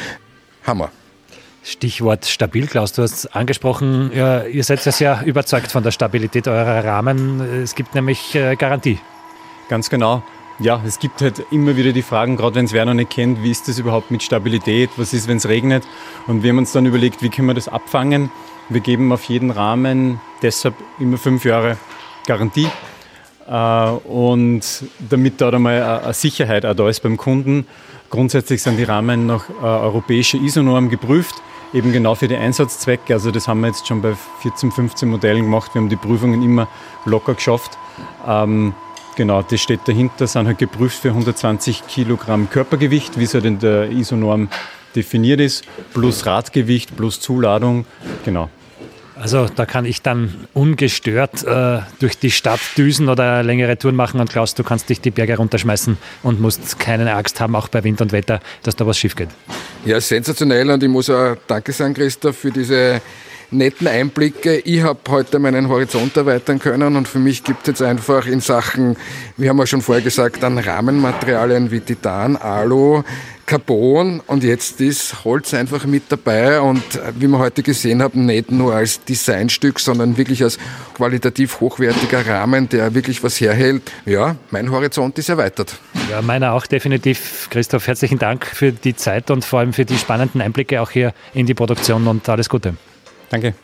Hammer. 0.66 0.90
Stichwort 1.64 2.24
stabil, 2.24 2.66
Klaus, 2.66 2.92
du 2.92 3.02
hast 3.02 3.26
angesprochen, 3.36 4.10
ja, 4.14 4.44
ihr 4.44 4.64
seid 4.64 4.84
ja 4.86 4.92
sehr 4.92 5.22
überzeugt 5.26 5.70
von 5.70 5.82
der 5.82 5.90
Stabilität 5.90 6.48
eurer 6.48 6.82
Rahmen. 6.82 7.40
Es 7.62 7.74
gibt 7.74 7.94
nämlich 7.94 8.34
äh, 8.34 8.56
Garantie. 8.56 8.98
Ganz 9.68 9.90
genau. 9.90 10.22
Ja, 10.60 10.82
es 10.84 10.98
gibt 10.98 11.22
halt 11.22 11.46
immer 11.52 11.76
wieder 11.76 11.92
die 11.92 12.02
Fragen, 12.02 12.36
gerade 12.36 12.56
wenn 12.56 12.64
es 12.64 12.72
wer 12.72 12.84
noch 12.84 12.94
nicht 12.94 13.10
kennt, 13.10 13.44
wie 13.44 13.50
ist 13.50 13.68
das 13.68 13.78
überhaupt 13.78 14.10
mit 14.10 14.24
Stabilität, 14.24 14.90
was 14.96 15.12
ist, 15.12 15.28
wenn 15.28 15.36
es 15.36 15.46
regnet. 15.46 15.84
Und 16.26 16.42
wir 16.42 16.50
haben 16.50 16.58
uns 16.58 16.72
dann 16.72 16.84
überlegt, 16.84 17.22
wie 17.22 17.28
können 17.28 17.46
wir 17.46 17.54
das 17.54 17.68
abfangen. 17.68 18.30
Wir 18.68 18.80
geben 18.80 19.12
auf 19.12 19.24
jeden 19.24 19.52
Rahmen 19.52 20.20
deshalb 20.42 20.74
immer 20.98 21.16
fünf 21.16 21.44
Jahre 21.44 21.76
Garantie. 22.26 22.68
Äh, 23.48 23.90
und 24.08 24.62
damit 24.98 25.40
da 25.40 25.50
einmal 25.50 25.80
eine 25.80 26.12
Sicherheit 26.12 26.66
auch 26.66 26.74
da 26.74 26.88
ist 26.88 27.04
beim 27.04 27.16
Kunden. 27.16 27.64
Grundsätzlich 28.10 28.60
sind 28.60 28.78
die 28.78 28.84
Rahmen 28.84 29.26
nach 29.26 29.48
äh, 29.48 29.62
europäischer 29.62 30.38
ISO-Norm 30.38 30.90
geprüft, 30.90 31.36
eben 31.72 31.92
genau 31.92 32.16
für 32.16 32.26
die 32.26 32.36
Einsatzzwecke. 32.36 33.14
Also 33.14 33.30
das 33.30 33.46
haben 33.46 33.60
wir 33.60 33.68
jetzt 33.68 33.86
schon 33.86 34.02
bei 34.02 34.14
14, 34.40 34.72
15 34.72 35.08
Modellen 35.08 35.44
gemacht. 35.44 35.72
Wir 35.74 35.82
haben 35.82 35.88
die 35.88 35.96
Prüfungen 35.96 36.42
immer 36.42 36.66
locker 37.04 37.34
geschafft. 37.34 37.78
Genau, 39.18 39.42
das 39.42 39.60
steht 39.60 39.80
dahinter, 39.86 40.28
sind 40.28 40.46
halt 40.46 40.58
geprüft 40.58 41.02
für 41.02 41.08
120 41.08 41.88
Kilogramm 41.88 42.48
Körpergewicht, 42.50 43.18
wie 43.18 43.24
es 43.24 43.34
halt 43.34 43.46
in 43.46 43.58
der 43.58 43.90
ISO-Norm 43.90 44.48
definiert 44.94 45.40
ist, 45.40 45.64
plus 45.92 46.24
Radgewicht, 46.24 46.96
plus 46.96 47.18
Zuladung. 47.18 47.84
Genau. 48.24 48.48
Also 49.16 49.48
da 49.52 49.66
kann 49.66 49.86
ich 49.86 50.02
dann 50.02 50.46
ungestört 50.54 51.42
äh, 51.42 51.80
durch 51.98 52.16
die 52.20 52.30
Stadt 52.30 52.60
düsen 52.76 53.08
oder 53.08 53.42
längere 53.42 53.76
Touren 53.76 53.96
machen 53.96 54.20
und 54.20 54.30
Klaus, 54.30 54.54
du 54.54 54.62
kannst 54.62 54.88
dich 54.88 55.00
die 55.00 55.10
Berge 55.10 55.36
runterschmeißen 55.36 55.98
und 56.22 56.40
musst 56.40 56.78
keine 56.78 57.12
Angst 57.12 57.40
haben, 57.40 57.56
auch 57.56 57.66
bei 57.66 57.82
Wind 57.82 58.00
und 58.00 58.12
Wetter, 58.12 58.38
dass 58.62 58.76
da 58.76 58.86
was 58.86 58.98
schief 58.98 59.16
geht. 59.16 59.30
Ja, 59.84 60.00
sensationell 60.00 60.70
und 60.70 60.80
ich 60.80 60.88
muss 60.88 61.10
auch 61.10 61.34
Danke 61.48 61.72
sagen, 61.72 61.92
Christoph, 61.92 62.36
für 62.36 62.52
diese 62.52 63.00
netten 63.50 63.86
Einblicke. 63.86 64.58
Ich 64.58 64.82
habe 64.82 65.00
heute 65.08 65.38
meinen 65.38 65.68
Horizont 65.68 66.16
erweitern 66.16 66.58
können 66.58 66.96
und 66.96 67.08
für 67.08 67.18
mich 67.18 67.44
gibt 67.44 67.62
es 67.62 67.66
jetzt 67.68 67.82
einfach 67.82 68.26
in 68.26 68.40
Sachen, 68.40 68.96
wir 69.36 69.48
haben 69.48 69.58
ja 69.58 69.66
schon 69.66 69.82
vorher 69.82 70.04
gesagt, 70.04 70.44
an 70.44 70.58
Rahmenmaterialien 70.58 71.70
wie 71.70 71.80
Titan, 71.80 72.36
Alu, 72.36 73.02
Carbon 73.46 74.20
und 74.26 74.44
jetzt 74.44 74.82
ist 74.82 75.24
Holz 75.24 75.54
einfach 75.54 75.86
mit 75.86 76.02
dabei 76.10 76.60
und 76.60 76.82
wie 77.18 77.26
wir 77.26 77.38
heute 77.38 77.62
gesehen 77.62 78.02
haben, 78.02 78.26
nicht 78.26 78.50
nur 78.50 78.74
als 78.74 79.02
Designstück, 79.04 79.80
sondern 79.80 80.18
wirklich 80.18 80.42
als 80.42 80.58
qualitativ 80.94 81.60
hochwertiger 81.60 82.26
Rahmen, 82.26 82.68
der 82.68 82.94
wirklich 82.94 83.22
was 83.22 83.40
herhält. 83.40 83.90
Ja, 84.04 84.36
mein 84.50 84.70
Horizont 84.70 85.18
ist 85.18 85.30
erweitert. 85.30 85.78
Ja, 86.10 86.20
meiner 86.20 86.52
auch 86.52 86.66
definitiv. 86.66 87.48
Christoph, 87.50 87.86
herzlichen 87.86 88.18
Dank 88.18 88.44
für 88.44 88.72
die 88.72 88.94
Zeit 88.94 89.30
und 89.30 89.46
vor 89.46 89.60
allem 89.60 89.72
für 89.72 89.86
die 89.86 89.96
spannenden 89.96 90.42
Einblicke 90.42 90.82
auch 90.82 90.90
hier 90.90 91.14
in 91.32 91.46
die 91.46 91.54
Produktion 91.54 92.06
und 92.06 92.28
alles 92.28 92.50
Gute. 92.50 92.74
Danke. 93.30 93.54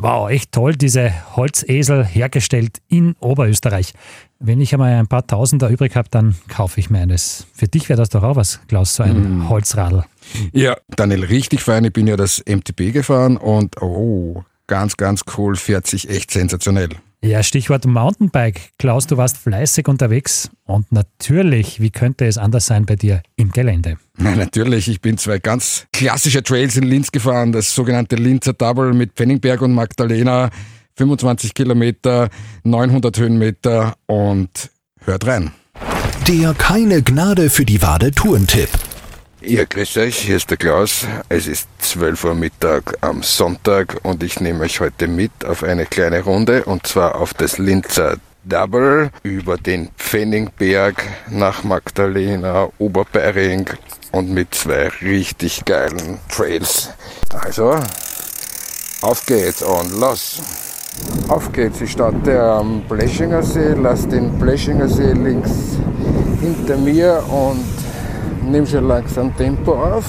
Wow, 0.00 0.30
echt 0.30 0.52
toll, 0.52 0.76
diese 0.76 1.12
Holzesel 1.34 2.04
hergestellt 2.04 2.78
in 2.88 3.16
Oberösterreich. 3.18 3.94
Wenn 4.38 4.60
ich 4.60 4.72
einmal 4.72 4.92
ein 4.92 5.08
paar 5.08 5.26
Tausender 5.26 5.68
übrig 5.68 5.96
habe, 5.96 6.08
dann 6.08 6.36
kaufe 6.46 6.78
ich 6.78 6.88
mir 6.88 7.00
eines. 7.00 7.48
Für 7.52 7.66
dich 7.66 7.88
wäre 7.88 7.96
das 7.96 8.08
doch 8.08 8.22
auch 8.22 8.36
was, 8.36 8.60
Klaus, 8.68 8.94
so 8.94 9.02
ein 9.02 9.38
mm. 9.38 9.48
Holzradl. 9.48 10.04
Ja, 10.52 10.76
Daniel, 10.94 11.24
richtig 11.24 11.62
fein. 11.62 11.84
Ich 11.84 11.92
bin 11.92 12.06
ja 12.06 12.16
das 12.16 12.40
MTB 12.46 12.92
gefahren 12.92 13.36
und 13.36 13.82
oh, 13.82 14.44
ganz, 14.68 14.96
ganz 14.96 15.22
cool, 15.36 15.56
fährt 15.56 15.88
sich 15.88 16.08
echt 16.08 16.30
sensationell. 16.30 16.90
Ja, 17.20 17.42
Stichwort 17.42 17.84
Mountainbike. 17.84 18.70
Klaus, 18.78 19.08
du 19.08 19.16
warst 19.16 19.38
fleißig 19.38 19.88
unterwegs 19.88 20.50
und 20.64 20.92
natürlich, 20.92 21.80
wie 21.80 21.90
könnte 21.90 22.26
es 22.26 22.38
anders 22.38 22.66
sein 22.66 22.86
bei 22.86 22.94
dir 22.94 23.22
im 23.34 23.50
Gelände? 23.50 23.96
Na, 24.16 24.36
natürlich, 24.36 24.88
ich 24.88 25.00
bin 25.00 25.18
zwei 25.18 25.38
ganz 25.38 25.86
klassische 25.92 26.44
Trails 26.44 26.76
in 26.76 26.84
Linz 26.84 27.10
gefahren, 27.10 27.50
das 27.50 27.74
sogenannte 27.74 28.14
Linzer 28.14 28.52
Double 28.52 28.94
mit 28.94 29.14
Pfenningberg 29.14 29.62
und 29.62 29.74
Magdalena, 29.74 30.50
25 30.94 31.54
Kilometer, 31.54 32.28
900 32.62 33.18
Höhenmeter 33.18 33.96
und 34.06 34.70
hört 35.04 35.26
rein. 35.26 35.50
Der 36.28 36.54
keine 36.54 37.02
Gnade 37.02 37.50
für 37.50 37.64
die 37.64 37.82
Wade 37.82 38.12
Tourentipp. 38.12 38.68
Ja, 39.40 39.64
grüß 39.64 39.98
euch, 39.98 40.18
hier 40.18 40.36
ist 40.36 40.50
der 40.50 40.56
Klaus. 40.56 41.06
Es 41.28 41.46
ist 41.46 41.68
12 41.78 42.24
Uhr 42.24 42.34
Mittag 42.34 42.94
am 43.02 43.22
Sonntag 43.22 44.00
und 44.02 44.24
ich 44.24 44.40
nehme 44.40 44.64
euch 44.64 44.80
heute 44.80 45.06
mit 45.06 45.30
auf 45.44 45.62
eine 45.62 45.86
kleine 45.86 46.22
Runde 46.22 46.64
und 46.64 46.88
zwar 46.88 47.14
auf 47.14 47.34
das 47.34 47.56
Linzer 47.56 48.16
Double 48.42 49.12
über 49.22 49.56
den 49.56 49.90
Pfenningberg 49.96 51.04
nach 51.30 51.62
Magdalena, 51.62 52.68
Oberbayring 52.78 53.70
und 54.10 54.30
mit 54.30 54.56
zwei 54.56 54.88
richtig 55.02 55.64
geilen 55.64 56.18
Trails. 56.28 56.90
Also, 57.32 57.78
auf 59.02 59.24
geht's 59.24 59.62
und 59.62 60.00
los! 60.00 60.42
Auf 61.28 61.52
geht's, 61.52 61.80
ich 61.80 61.92
starte 61.92 62.42
am 62.42 62.82
Bleschinger 62.88 63.44
See, 63.44 63.74
lass 63.80 64.08
den 64.08 64.36
Bleschinger 64.36 64.88
See 64.88 65.12
links 65.12 65.78
hinter 66.40 66.76
mir 66.76 67.22
und 67.28 67.87
nimm 68.50 68.66
schon 68.66 68.86
langsam 68.88 69.36
Tempo 69.36 69.72
auf. 69.72 70.04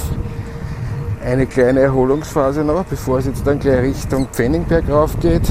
Eine 1.24 1.46
kleine 1.46 1.82
Erholungsphase 1.82 2.64
noch, 2.64 2.86
bevor 2.86 3.20
es 3.20 3.26
jetzt 3.26 3.46
dann 3.46 3.60
gleich 3.60 3.82
Richtung 3.82 4.28
Pfenningberg 4.32 4.90
rauf 4.90 5.20
geht. 5.20 5.48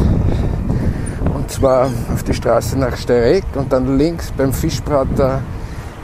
Und 1.35 1.51
zwar 1.51 1.91
auf 2.13 2.23
die 2.23 2.35
Straße 2.35 2.79
nach 2.79 2.97
Steyrek 2.97 3.45
und 3.55 3.73
dann 3.73 3.99
links 3.99 4.33
beim 4.33 4.53
Fischbrater 4.53 5.43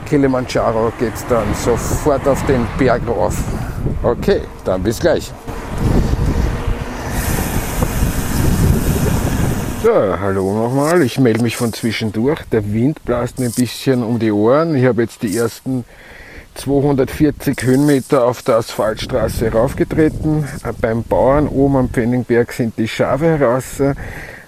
Kilimanjaro 0.05 0.93
geht 0.99 1.15
es 1.15 1.25
dann 1.27 1.47
sofort 1.55 2.27
auf 2.27 2.45
den 2.45 2.67
Berg 2.77 3.01
rauf. 3.07 3.43
Okay, 4.03 4.41
dann 4.63 4.83
bis 4.83 4.99
gleich. 4.99 5.31
So, 9.83 9.91
hallo 9.91 10.53
nochmal. 10.53 11.01
Ich 11.01 11.19
melde 11.19 11.41
mich 11.41 11.57
von 11.57 11.73
zwischendurch. 11.73 12.41
Der 12.51 12.71
Wind 12.73 13.03
blast 13.05 13.39
mir 13.39 13.45
ein 13.45 13.51
bisschen 13.51 14.03
um 14.03 14.19
die 14.19 14.31
Ohren. 14.31 14.75
Ich 14.75 14.85
habe 14.85 15.01
jetzt 15.01 15.23
die 15.23 15.35
ersten 15.35 15.85
240 16.55 17.61
Höhenmeter 17.63 18.25
auf 18.25 18.41
der 18.41 18.55
Asphaltstraße 18.55 19.51
raufgetreten. 19.51 20.45
Beim 20.81 21.03
Bauern 21.03 21.47
oben 21.47 21.75
am 21.75 21.89
Pfenningberg 21.89 22.51
sind 22.53 22.77
die 22.77 22.87
Schafe 22.87 23.37
heraus. 23.37 23.81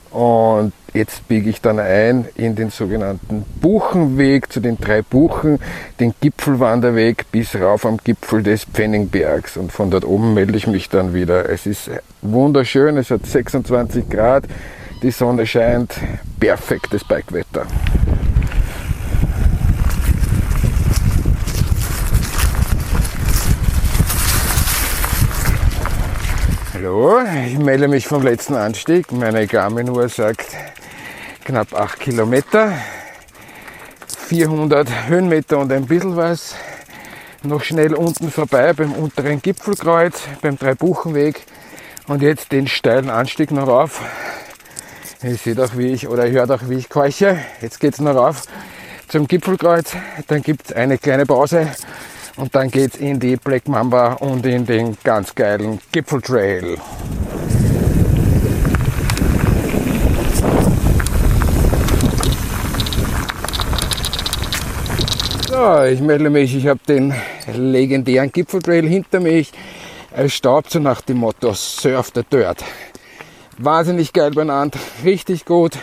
Und 0.09 0.73
jetzt 0.93 1.27
biege 1.27 1.49
ich 1.49 1.61
dann 1.61 1.79
ein 1.79 2.25
in 2.35 2.55
den 2.55 2.69
sogenannten 2.69 3.45
Buchenweg 3.61 4.51
zu 4.51 4.61
den 4.61 4.77
drei 4.77 5.01
Buchen, 5.01 5.59
den 5.99 6.15
Gipfelwanderweg 6.19 7.25
bis 7.31 7.55
rauf 7.55 7.85
am 7.85 7.97
Gipfel 7.97 8.41
des 8.41 8.65
Pfenningbergs. 8.65 9.57
Und 9.57 9.71
von 9.71 9.91
dort 9.91 10.05
oben 10.05 10.33
melde 10.33 10.57
ich 10.57 10.65
mich 10.65 10.89
dann 10.89 11.13
wieder. 11.13 11.49
Es 11.49 11.65
ist 11.65 11.91
wunderschön, 12.21 12.97
es 12.97 13.11
hat 13.11 13.25
26 13.25 14.09
Grad, 14.09 14.45
die 15.03 15.11
Sonne 15.11 15.45
scheint, 15.45 15.93
perfektes 16.39 17.03
Bikewetter. 17.03 17.67
Hallo, 26.87 27.19
ich 27.45 27.59
melde 27.59 27.89
mich 27.89 28.07
vom 28.07 28.23
letzten 28.23 28.55
Anstieg. 28.55 29.11
Meine 29.11 29.45
Garmin-Uhr 29.45 30.07
sagt 30.07 30.55
knapp 31.43 31.73
8 31.73 31.99
Kilometer, 31.99 32.71
400 34.07 35.09
Höhenmeter 35.09 35.57
und 35.57 35.73
ein 35.73 35.85
bisschen 35.85 36.15
was. 36.15 36.55
Noch 37.43 37.61
schnell 37.61 37.93
unten 37.93 38.31
vorbei 38.31 38.71
beim 38.71 38.93
unteren 38.93 39.41
Gipfelkreuz, 39.41 40.21
beim 40.41 40.57
Dreibuchenweg 40.57 41.41
und 42.07 42.21
jetzt 42.21 42.53
den 42.53 42.67
steilen 42.67 43.09
Anstieg 43.09 43.51
noch 43.51 43.67
rauf. 43.67 44.01
Ihr 45.23 45.35
seht 45.35 45.59
auch, 45.59 45.75
wie 45.75 45.87
ich, 45.87 46.07
oder 46.07 46.25
ihr 46.25 46.39
hört 46.39 46.51
auch, 46.51 46.69
wie 46.69 46.75
ich 46.75 46.87
keuche. 46.87 47.37
Jetzt 47.59 47.81
geht 47.81 47.95
es 47.95 47.99
noch 47.99 48.15
rauf 48.15 48.43
zum 49.09 49.27
Gipfelkreuz. 49.27 49.91
Dann 50.27 50.41
gibt 50.41 50.67
es 50.67 50.73
eine 50.73 50.97
kleine 50.97 51.25
Pause 51.25 51.67
und 52.37 52.53
dann 52.53 52.69
geht's 52.69 52.97
in 52.97 53.19
die 53.19 53.35
Black 53.35 53.67
Mamba 53.67 54.13
und 54.13 54.45
in 54.45 54.65
den 54.65 54.97
ganz 55.03 55.33
geilen 55.35 55.79
Gipfeltrail. 55.91 56.77
So, 65.49 65.83
ich 65.83 65.99
melde 66.01 66.29
mich, 66.29 66.55
ich 66.55 66.67
habe 66.67 66.79
den 66.87 67.13
legendären 67.51 68.31
Gipfeltrail 68.31 68.87
hinter 68.87 69.19
mich. 69.19 69.51
Es 70.15 70.33
staubt 70.33 70.69
so 70.69 70.79
nach 70.79 71.01
dem 71.01 71.17
Motto 71.17 71.53
Surf 71.53 72.11
the 72.13 72.21
Dirt. 72.31 72.63
Wahnsinnig 73.57 74.13
geil 74.13 74.31
benannt, 74.31 74.77
richtig 75.03 75.45
gut. 75.45 75.77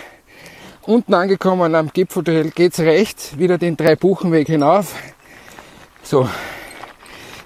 Unten 0.82 1.14
angekommen 1.14 1.74
am 1.74 1.90
Gipfeltrail 1.92 2.50
geht's 2.50 2.78
rechts 2.78 3.36
wieder 3.38 3.58
den 3.58 3.76
Drei-Buchenweg 3.76 4.46
hinauf 4.46 4.94
so 6.06 6.28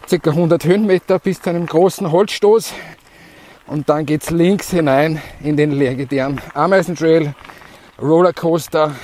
circa 0.08 0.30
100 0.30 0.64
Höhenmeter 0.64 1.18
bis 1.18 1.40
zu 1.40 1.50
einem 1.50 1.66
großen 1.66 2.10
Holzstoß. 2.10 2.72
Und 3.66 3.88
dann 3.88 4.06
geht 4.06 4.22
es 4.22 4.30
links 4.30 4.70
hinein 4.70 5.20
in 5.42 5.56
den 5.56 5.72
legendären 5.72 6.40
Ameisentrail, 6.54 7.34
Rollercoaster. 8.00 8.94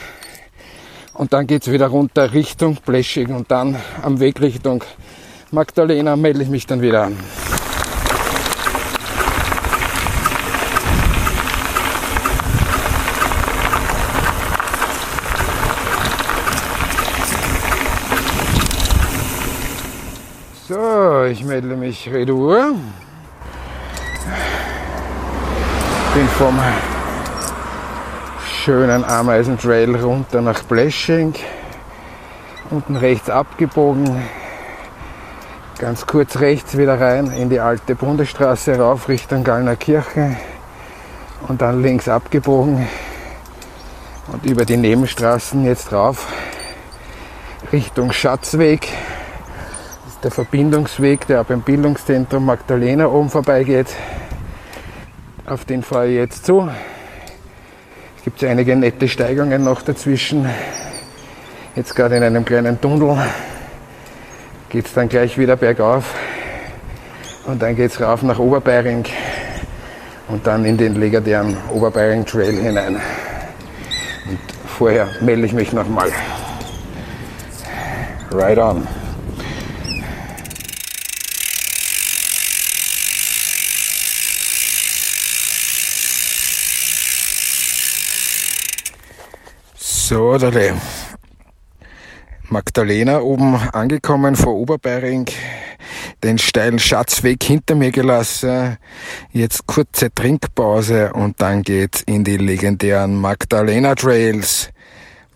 Und 1.12 1.32
dann 1.32 1.46
geht 1.46 1.62
es 1.62 1.70
wieder 1.70 1.88
runter 1.88 2.32
Richtung 2.32 2.78
Blesching 2.84 3.34
und 3.34 3.50
dann 3.50 3.76
am 4.02 4.18
Weg 4.18 4.40
Richtung 4.40 4.82
Magdalena 5.50 6.16
melde 6.16 6.42
ich 6.42 6.48
mich 6.48 6.66
dann 6.66 6.82
wieder 6.82 7.04
an. 7.04 7.16
Ich 21.26 21.44
melde 21.44 21.76
mich 21.76 22.10
retour. 22.12 22.74
Bin 26.14 26.28
vom 26.38 26.58
schönen 28.46 29.04
Ameisentrail 29.04 29.94
runter 29.96 30.40
nach 30.40 30.62
Blesching. 30.62 31.34
Unten 32.70 32.96
rechts 32.96 33.28
abgebogen. 33.28 34.22
Ganz 35.78 36.06
kurz 36.06 36.38
rechts 36.40 36.76
wieder 36.78 37.00
rein 37.00 37.26
in 37.32 37.50
die 37.50 37.60
alte 37.60 37.94
Bundesstraße 37.94 38.78
rauf 38.78 39.08
Richtung 39.08 39.44
Gallner 39.44 39.76
Kirche. 39.76 40.36
Und 41.48 41.60
dann 41.60 41.82
links 41.82 42.08
abgebogen 42.08 42.86
und 44.32 44.46
über 44.46 44.64
die 44.64 44.76
Nebenstraßen 44.76 45.64
jetzt 45.64 45.92
rauf 45.92 46.26
Richtung 47.72 48.12
Schatzweg 48.12 48.88
der 50.24 50.30
Verbindungsweg, 50.30 51.26
der 51.26 51.44
beim 51.44 51.60
Bildungszentrum 51.60 52.46
Magdalena 52.46 53.06
oben 53.06 53.28
vorbeigeht. 53.28 53.88
Auf 55.44 55.66
den 55.66 55.82
fahre 55.82 56.08
ich 56.08 56.16
jetzt 56.16 56.46
zu. 56.46 56.68
Es 58.16 58.24
gibt 58.24 58.42
einige 58.42 58.74
nette 58.74 59.06
Steigungen 59.06 59.62
noch 59.62 59.82
dazwischen. 59.82 60.48
Jetzt 61.76 61.94
gerade 61.94 62.16
in 62.16 62.22
einem 62.22 62.44
kleinen 62.44 62.80
Tunnel 62.80 63.18
geht 64.70 64.86
es 64.86 64.94
dann 64.94 65.10
gleich 65.10 65.36
wieder 65.36 65.56
bergauf 65.56 66.14
und 67.46 67.60
dann 67.60 67.76
geht 67.76 67.90
es 67.90 68.00
rauf 68.00 68.22
nach 68.22 68.38
Oberbayring 68.38 69.04
und 70.28 70.46
dann 70.46 70.64
in 70.64 70.78
den 70.78 70.94
legendären 70.94 71.54
Oberbayring 71.70 72.24
Trail 72.24 72.56
hinein. 72.56 72.96
Und 74.26 74.38
vorher 74.78 75.06
melde 75.20 75.44
ich 75.44 75.52
mich 75.52 75.72
nochmal. 75.74 76.08
Right 78.32 78.58
on. 78.58 79.03
So, 90.06 90.36
Dale. 90.36 90.74
Magdalena 92.50 93.22
oben 93.22 93.54
angekommen 93.72 94.36
vor 94.36 94.52
Oberbayring, 94.52 95.24
den 96.22 96.36
steilen 96.36 96.78
Schatzweg 96.78 97.42
hinter 97.42 97.74
mir 97.74 97.90
gelassen, 97.90 98.76
jetzt 99.32 99.66
kurze 99.66 100.12
Trinkpause 100.14 101.10
und 101.14 101.40
dann 101.40 101.62
geht's 101.62 102.02
in 102.02 102.22
die 102.22 102.36
legendären 102.36 103.18
Magdalena 103.18 103.94
Trails 103.94 104.68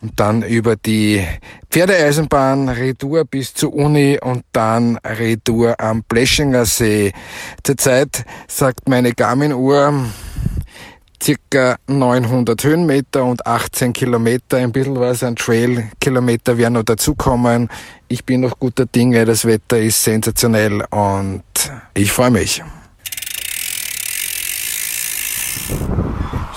und 0.02 0.20
dann 0.20 0.42
über 0.42 0.76
die 0.76 1.26
Pferdeeisenbahn 1.70 2.68
Retour 2.68 3.24
bis 3.24 3.54
zur 3.54 3.72
Uni 3.72 4.18
und 4.20 4.44
dann 4.52 4.98
Retour 4.98 5.80
am 5.80 6.02
Bleschinger 6.02 6.66
See. 6.66 7.14
Zurzeit 7.64 8.26
sagt 8.48 8.86
meine 8.86 9.14
Garmin-Uhr 9.14 10.04
circa 11.22 11.76
900 11.86 12.62
Höhenmeter 12.62 13.24
und 13.24 13.46
18 13.46 13.92
Kilometer, 13.92 14.58
ein 14.58 14.72
bisschen 14.72 14.98
was 14.98 15.22
an 15.22 15.36
Trail-Kilometer 15.36 16.58
werden 16.58 16.74
noch 16.74 16.84
dazukommen. 16.84 17.68
Ich 18.08 18.24
bin 18.24 18.40
noch 18.42 18.58
guter 18.58 18.86
Dinge, 18.86 19.24
das 19.24 19.44
Wetter 19.44 19.78
ist 19.78 20.02
sensationell 20.02 20.82
und 20.90 21.42
ich 21.94 22.10
freue 22.12 22.30
mich. 22.30 22.62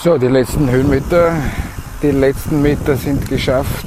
So, 0.04 0.18
die 0.18 0.28
letzten 0.28 0.70
Höhenmeter, 0.70 1.36
die 2.02 2.12
letzten 2.12 2.62
Meter 2.62 2.96
sind 2.96 3.28
geschafft. 3.30 3.86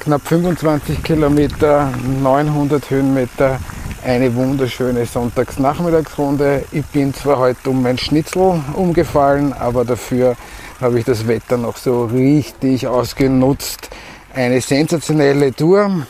Knapp 0.00 0.26
25 0.26 1.02
Kilometer, 1.02 1.92
900 2.22 2.88
Höhenmeter 2.90 3.58
eine 4.04 4.34
wunderschöne 4.34 5.06
Sonntagsnachmittagsrunde. 5.06 6.64
Ich 6.72 6.84
bin 6.86 7.14
zwar 7.14 7.38
heute 7.38 7.70
um 7.70 7.80
mein 7.82 7.98
Schnitzel 7.98 8.60
umgefallen, 8.74 9.52
aber 9.52 9.84
dafür 9.84 10.34
habe 10.80 10.98
ich 10.98 11.04
das 11.04 11.28
Wetter 11.28 11.56
noch 11.56 11.76
so 11.76 12.06
richtig 12.06 12.86
ausgenutzt. 12.86 13.90
Eine 14.34 14.60
sensationelle 14.60 15.54
Tour. 15.54 16.06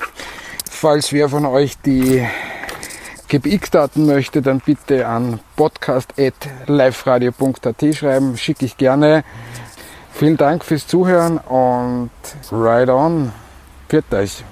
Falls 0.70 1.12
wer 1.12 1.28
von 1.28 1.44
euch 1.46 1.76
die 1.84 2.26
GPX-Daten 3.28 4.06
möchte, 4.06 4.42
dann 4.42 4.60
bitte 4.60 5.06
an 5.06 5.40
podcast.liveradio.at 5.56 7.94
schreiben. 7.94 8.36
Schicke 8.36 8.64
ich 8.64 8.76
gerne. 8.76 9.24
Vielen 10.12 10.36
Dank 10.36 10.64
fürs 10.64 10.86
Zuhören 10.86 11.38
und 11.38 12.10
ride 12.50 12.94
on. 12.94 13.32
Pfiat 13.88 14.12
euch. 14.12 14.44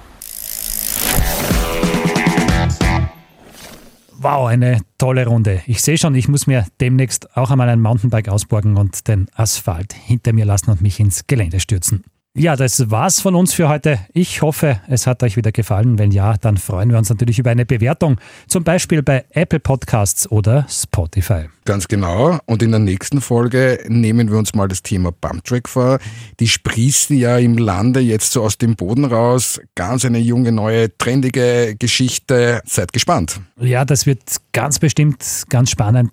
Wow, 4.29 4.45
eine 4.47 4.81
tolle 4.97 5.25
Runde. 5.25 5.61
Ich 5.67 5.81
sehe 5.81 5.97
schon, 5.97 6.13
ich 6.13 6.27
muss 6.27 6.47
mir 6.47 6.65
demnächst 6.81 7.37
auch 7.37 7.49
einmal 7.49 7.69
ein 7.69 7.79
Mountainbike 7.79 8.27
ausborgen 8.27 8.75
und 8.75 9.07
den 9.07 9.27
Asphalt 9.33 9.93
hinter 9.93 10.33
mir 10.33 10.43
lassen 10.43 10.69
und 10.69 10.81
mich 10.81 10.99
ins 10.99 11.27
Gelände 11.27 11.61
stürzen. 11.61 12.03
Ja, 12.39 12.55
das 12.55 12.91
war's 12.91 13.19
von 13.19 13.33
uns 13.33 13.55
für 13.55 13.67
heute. 13.67 13.97
Ich 14.13 14.43
hoffe, 14.43 14.79
es 14.87 15.07
hat 15.07 15.23
euch 15.23 15.37
wieder 15.37 15.51
gefallen. 15.51 15.97
Wenn 15.97 16.11
ja, 16.11 16.37
dann 16.37 16.57
freuen 16.57 16.91
wir 16.91 16.99
uns 16.99 17.09
natürlich 17.09 17.39
über 17.39 17.49
eine 17.49 17.65
Bewertung, 17.65 18.17
zum 18.47 18.63
Beispiel 18.63 19.01
bei 19.01 19.25
Apple 19.31 19.59
Podcasts 19.59 20.29
oder 20.29 20.67
Spotify. 20.69 21.45
Ganz 21.65 21.87
genau. 21.87 22.37
Und 22.45 22.61
in 22.61 22.69
der 22.69 22.79
nächsten 22.79 23.21
Folge 23.21 23.83
nehmen 23.87 24.29
wir 24.29 24.37
uns 24.37 24.53
mal 24.53 24.67
das 24.67 24.83
Thema 24.83 25.11
Bumptrack 25.11 25.67
vor. 25.67 25.97
Die 26.39 26.47
sprießen 26.47 27.17
ja 27.17 27.39
im 27.39 27.57
Lande 27.57 28.01
jetzt 28.01 28.31
so 28.33 28.43
aus 28.43 28.59
dem 28.59 28.75
Boden 28.75 29.05
raus. 29.05 29.59
Ganz 29.73 30.05
eine 30.05 30.19
junge, 30.19 30.51
neue, 30.51 30.95
trendige 30.95 31.75
Geschichte. 31.79 32.61
Seid 32.65 32.93
gespannt. 32.93 33.41
Ja, 33.59 33.83
das 33.83 34.05
wird 34.05 34.21
ganz 34.53 34.77
bestimmt 34.77 35.25
ganz 35.49 35.71
spannend. 35.71 36.11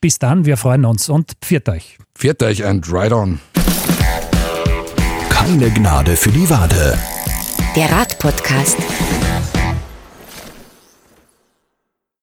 Bis 0.00 0.18
dann, 0.18 0.46
wir 0.46 0.56
freuen 0.56 0.86
uns 0.86 1.10
und 1.10 1.32
pfiat 1.42 1.68
euch. 1.68 1.98
Pfiat 2.14 2.42
euch 2.42 2.64
and 2.64 2.90
ride 2.90 3.14
on. 3.14 3.40
Keine 5.46 5.70
Gnade 5.70 6.16
für 6.16 6.32
die 6.32 6.50
Wade. 6.50 6.98
Der 7.76 7.88
Radpodcast. 7.92 8.78